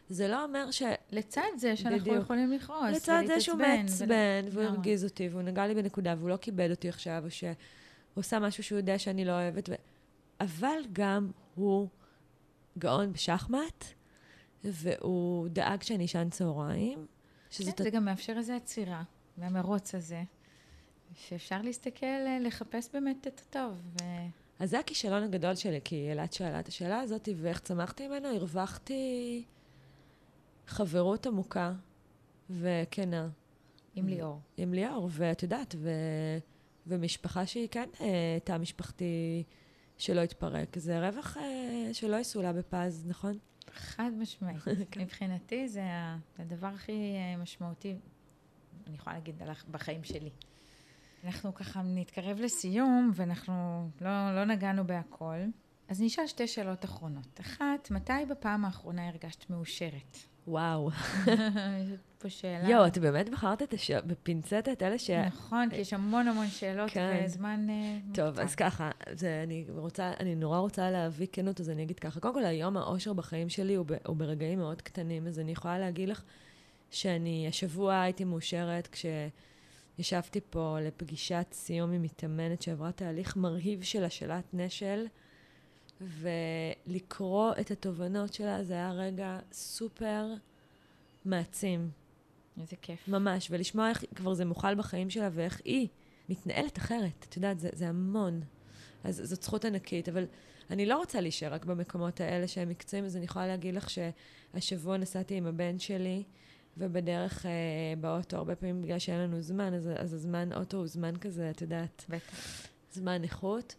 [0.08, 0.82] זה לא אומר ש...
[1.10, 2.22] לצד זה שאנחנו בדיוק.
[2.22, 4.50] יכולים לכעוס לצד זה שהוא מעצבן, ול...
[4.50, 7.52] והוא הרגיז אותי, והוא נגע לי בנקודה, והוא לא כיבד אותי עכשיו, או שהוא
[8.14, 9.68] עושה משהו שהוא יודע שאני לא אוהבת.
[9.68, 9.72] ו...
[10.40, 11.88] אבל גם הוא
[12.78, 13.84] גאון בשחמט,
[14.64, 17.06] והוא דאג שאני אשן צהריים.
[17.64, 19.02] כן, זה גם מאפשר איזו עצירה.
[19.36, 20.22] מהמרוץ הזה,
[21.14, 23.80] שאפשר להסתכל, אה, לחפש באמת את הטוב.
[23.92, 24.04] ו...
[24.58, 28.28] אז זה הכישלון הגדול שלי, כי אלעד שאלה את השאלה הזאת, ואיך צמחתי ממנו?
[28.28, 29.44] הרווחתי
[30.66, 31.72] חברות עמוקה
[32.50, 33.28] וכנה.
[33.94, 34.40] עם ליאור.
[34.56, 35.90] עם ליאור, ואת יודעת, ו...
[36.86, 39.44] ומשפחה שהיא כן אה, תא משפחתי
[39.98, 40.78] שלא התפרק.
[40.78, 43.38] זה רווח אה, שלא יסולא בפז, נכון?
[43.76, 44.62] חד משמעית.
[44.90, 45.00] כן.
[45.00, 45.82] מבחינתי זה
[46.38, 47.96] הדבר הכי משמעותי
[48.86, 50.30] אני יכולה להגיד בחיים שלי.
[51.24, 55.38] אנחנו ככה נתקרב לסיום, ואנחנו לא, לא נגענו בהכל.
[55.88, 57.40] אז נשאל שתי שאלות אחרונות.
[57.40, 60.16] אחת, מתי בפעם האחרונה הרגשת מאושרת?
[60.46, 60.90] וואו.
[61.26, 62.68] יש פה שאלה.
[62.68, 65.10] יואו, את באמת בחרת את השאלות, בפינצטת, אלה ש...
[65.10, 67.22] נכון, כי יש המון המון שאלות כן.
[67.24, 67.66] וזמן...
[67.70, 68.40] אה, טוב.
[68.40, 72.20] אז ככה, זה, אני רוצה, אני נורא רוצה להביא כנות, אז אני אגיד ככה.
[72.20, 75.78] קודם כל, היום האושר בחיים שלי הוא, ב, הוא ברגעים מאוד קטנים, אז אני יכולה
[75.78, 76.22] להגיד לך
[76.90, 78.88] שאני השבוע הייתי מאושרת
[79.98, 85.06] כשישבתי פה לפגישת סיום עם מתאמנת שעברה תהליך מרהיב של השאלת נשל,
[86.00, 90.26] ולקרוא את התובנות שלה זה היה רגע סופר
[91.24, 91.90] מעצים.
[92.60, 93.08] איזה כיף.
[93.08, 95.88] ממש, ולשמוע איך כבר זה מוכל בחיים שלה ואיך היא
[96.28, 97.26] מתנהלת אחרת.
[97.28, 98.40] את יודעת, זה, זה המון.
[99.04, 100.24] אז זאת זכות ענקית, אבל
[100.70, 104.96] אני לא רוצה להישאר רק במקומות האלה שהם מקצועיים, אז אני יכולה להגיד לך שהשבוע
[104.96, 106.22] נסעתי עם הבן שלי,
[106.76, 107.50] ובדרך אה,
[108.00, 111.62] באוטו, הרבה פעמים בגלל שאין לנו זמן, אז, אז הזמן אוטו הוא זמן כזה, את
[111.62, 112.66] יודעת, בטח.
[112.92, 113.74] זמן איכות.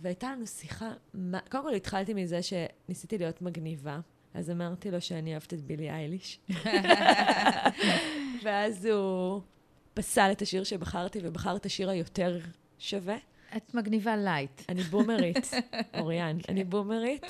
[0.00, 4.00] והייתה לנו שיחה, מה, קודם כל התחלתי מזה שניסיתי להיות מגניבה,
[4.34, 6.40] אז אמרתי לו שאני אוהבת את בילי אייליש.
[8.44, 9.40] ואז הוא
[9.94, 12.38] פסל את השיר שבחרתי, ובחר את השיר היותר
[12.78, 13.16] שווה.
[13.56, 14.62] את מגניבה light.
[14.68, 15.50] אני בומרית,
[15.98, 16.70] אוריאן, אני כן.
[16.70, 17.26] בומרית,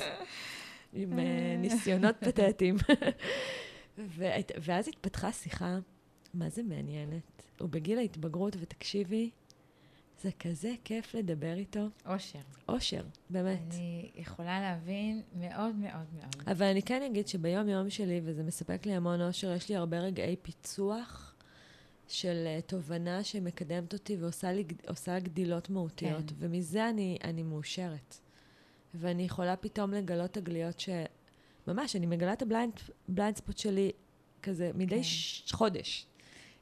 [0.93, 2.77] עם אה, ניסיונות פתטיים.
[4.61, 5.79] ואז התפתחה שיחה,
[6.35, 7.43] מה זה מעניינת?
[7.61, 9.31] הוא בגיל ההתבגרות, ותקשיבי,
[10.23, 11.89] זה כזה כיף לדבר איתו.
[12.07, 12.39] אושר.
[12.69, 13.59] אושר, באמת.
[13.71, 16.49] אני יכולה להבין מאוד מאוד מאוד.
[16.49, 20.37] אבל אני כן אגיד שביום-יום שלי, וזה מספק לי המון אושר, יש לי הרבה רגעי
[20.43, 21.35] פיצוח
[22.09, 26.35] של uh, תובנה שמקדמת אותי ועושה גדילות מהותיות, כן.
[26.39, 28.17] ומזה אני, אני מאושרת.
[28.95, 30.89] ואני יכולה פתאום לגלות תגליות ש...
[31.67, 33.93] ממש, אני מגלה את ה blind spot שלי
[34.43, 35.03] כזה מדי כן.
[35.03, 35.53] ש...
[35.53, 36.07] חודש.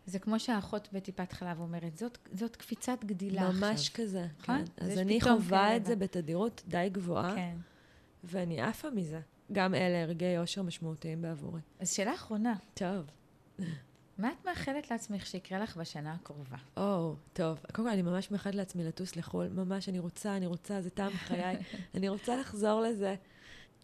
[0.06, 3.68] זה כמו שהאחות בטיפת חלב אומרת, זאת, זאת קפיצת גדילה ממש עכשיו.
[3.68, 4.64] ממש כזה, נכון?
[4.76, 4.84] כן.
[4.84, 7.56] אז אני חווה את זה בתדירות די גבוהה, כן.
[8.24, 9.20] ואני עפה מזה.
[9.52, 11.60] גם אלה הרגעי אושר משמעותיים בעבורי.
[11.80, 12.54] אז שאלה אחרונה.
[12.74, 13.04] טוב.
[14.18, 16.56] מה את מאחלת לעצמך שיקרה לך בשנה הקרובה?
[16.76, 17.58] או, או, טוב.
[17.72, 19.48] קודם כל, אני ממש מאחלת לעצמי לטוס לחו"ל.
[19.48, 21.56] ממש, אני רוצה, אני רוצה, זה טעם חיי.
[21.94, 23.14] אני רוצה לחזור לזה.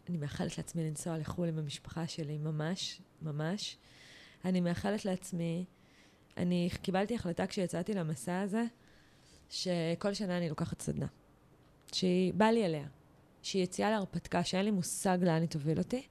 [0.09, 3.77] אני מאחלת לעצמי לנסוע לחו"ל עם המשפחה שלי, ממש, ממש.
[4.45, 5.65] אני מאחלת לעצמי,
[6.41, 8.63] אני קיבלתי החלטה כשיצאתי למסע הזה,
[9.49, 11.05] שכל שנה אני לוקחת סדנה.
[11.93, 12.87] שהיא, בא לי אליה.
[13.41, 16.03] שהיא יציאה להרפתקה, שאין לי מושג לאן היא תוביל אותי.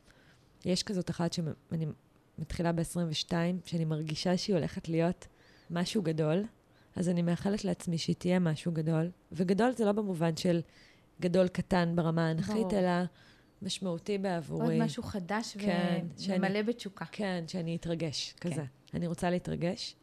[0.64, 1.86] יש כזאת אחת שאני
[2.38, 3.32] מתחילה ב-22,
[3.64, 5.26] שאני מרגישה שהיא הולכת להיות
[5.70, 6.44] משהו גדול,
[6.96, 9.10] אז אני מאחלת לעצמי שהיא תהיה משהו גדול.
[9.32, 10.60] וגדול זה לא במובן של
[11.20, 12.90] גדול קטן ברמה האנכית, אלא
[13.62, 14.74] משמעותי בעבורי.
[14.74, 17.04] עוד משהו חדש כן, ומלא שאני, בתשוקה.
[17.12, 18.50] כן, שאני אתרגש, כן.
[18.50, 18.64] כזה.
[18.94, 19.96] אני רוצה להתרגש.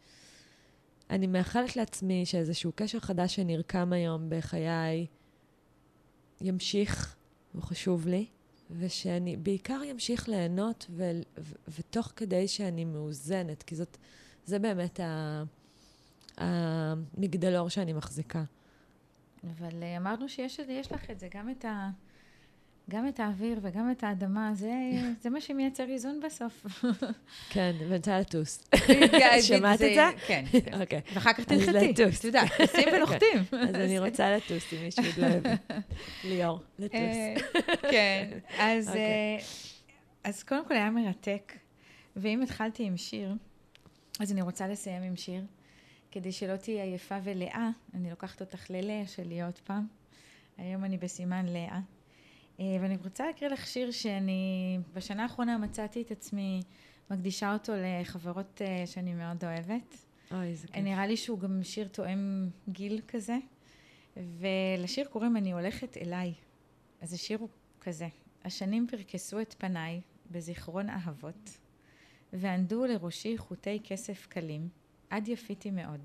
[1.09, 5.07] אני מאחלת לעצמי שאיזשהו קשר חדש שנרקם היום בחיי
[6.41, 7.15] ימשיך,
[7.53, 8.25] הוא חשוב לי,
[8.71, 13.97] ושאני בעיקר ימשיך ליהנות, ו- ו- ותוך כדי שאני מאוזנת, כי זאת,
[14.45, 14.99] זה באמת
[16.37, 18.43] המגדלור שאני מחזיקה.
[19.43, 20.59] אבל אה, אמרנו שיש
[20.91, 21.89] לך את זה, גם את ה...
[22.89, 24.71] גם את האוויר וגם את האדמה, זה,
[25.21, 26.65] זה מה שמייצר איזון בסוף.
[27.49, 28.69] כן, רוצה לטוס.
[29.41, 30.09] שמעת את זה?
[30.27, 30.45] כן.
[30.81, 31.01] אוקיי.
[31.13, 31.69] ואחר כך תנחתי.
[31.69, 32.19] אז לטוס.
[32.19, 33.37] אתה יודע, טוסים ונוחתים.
[33.51, 35.57] אז אני רוצה לטוס, אם מישהו עוד לא אוהב.
[36.23, 36.99] ליאור, לטוס.
[36.99, 37.35] אה,
[37.81, 38.29] כן,
[38.87, 38.97] אוקיי.
[38.97, 39.37] אה,
[40.23, 41.53] אז קודם כל היה מרתק.
[42.15, 43.33] ואם התחלתי עם שיר,
[44.19, 45.43] אז אני רוצה לסיים עם שיר.
[46.11, 49.87] כדי שלא תהיי עייפה ולאה, אני לוקחת אותך ללאה שלי עוד פעם.
[50.57, 51.79] היום אני בסימן לאה.
[52.59, 56.61] אה, ואני רוצה להקריא לך שיר שאני בשנה האחרונה מצאתי את עצמי
[57.11, 59.95] מקדישה אותו לחברות אה, שאני מאוד אוהבת.
[60.31, 60.83] אוי, איזה כיף.
[60.83, 63.37] נראה לי שהוא גם שיר תואם גיל כזה.
[64.39, 66.33] ולשיר קוראים אני הולכת אליי.
[67.01, 67.49] אז השיר הוא
[67.81, 68.07] כזה:
[68.45, 70.01] השנים פרקסו את פניי
[70.31, 71.57] בזיכרון אהבות,
[72.33, 74.69] וענדו לראשי חוטי כסף קלים,
[75.09, 75.99] עד יפיתי מאוד.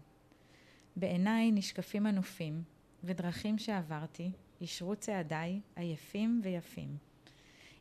[0.97, 2.63] בעיניי נשקפים הנופים,
[3.05, 4.31] ודרכים שעברתי,
[4.63, 6.97] ישרו צעדיי עייפים ויפים.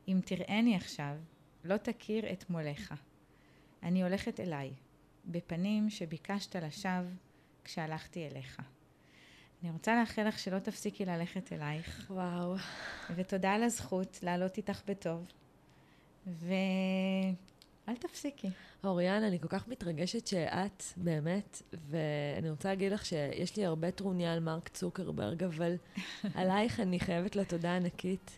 [0.07, 1.15] אם תראני עכשיו,
[1.63, 2.93] לא תכיר את מולך.
[3.83, 4.73] אני הולכת אליי,
[5.25, 7.09] בפנים שביקשת לשווא
[7.63, 8.61] כשהלכתי אליך.
[9.63, 12.07] אני רוצה לאחל לך שלא תפסיקי ללכת אלייך.
[12.09, 12.55] וואו.
[13.15, 15.27] ותודה על הזכות לעלות איתך בטוב.
[17.87, 18.49] ואל תפסיקי.
[18.83, 24.33] אוריאן, אני כל כך מתרגשת שאת, באמת, ואני רוצה להגיד לך שיש לי הרבה טרוניה
[24.33, 25.75] על מרק צוקרברג, אבל
[26.35, 28.37] עלייך אני חייבת לו תודה ענקית.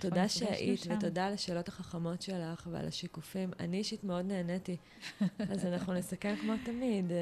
[0.00, 3.50] תודה שהיית, ותודה על השאלות החכמות שלך ועל השיקופים.
[3.60, 4.76] אני אישית מאוד נהניתי.
[5.52, 7.12] אז אנחנו נסכם כמו תמיד.
[7.12, 7.16] אה,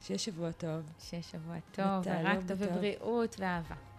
[0.00, 0.82] שיהיה שבוע טוב.
[0.98, 3.91] שיהיה שבוע טוב, ורק טוב ובריאות ואהבה.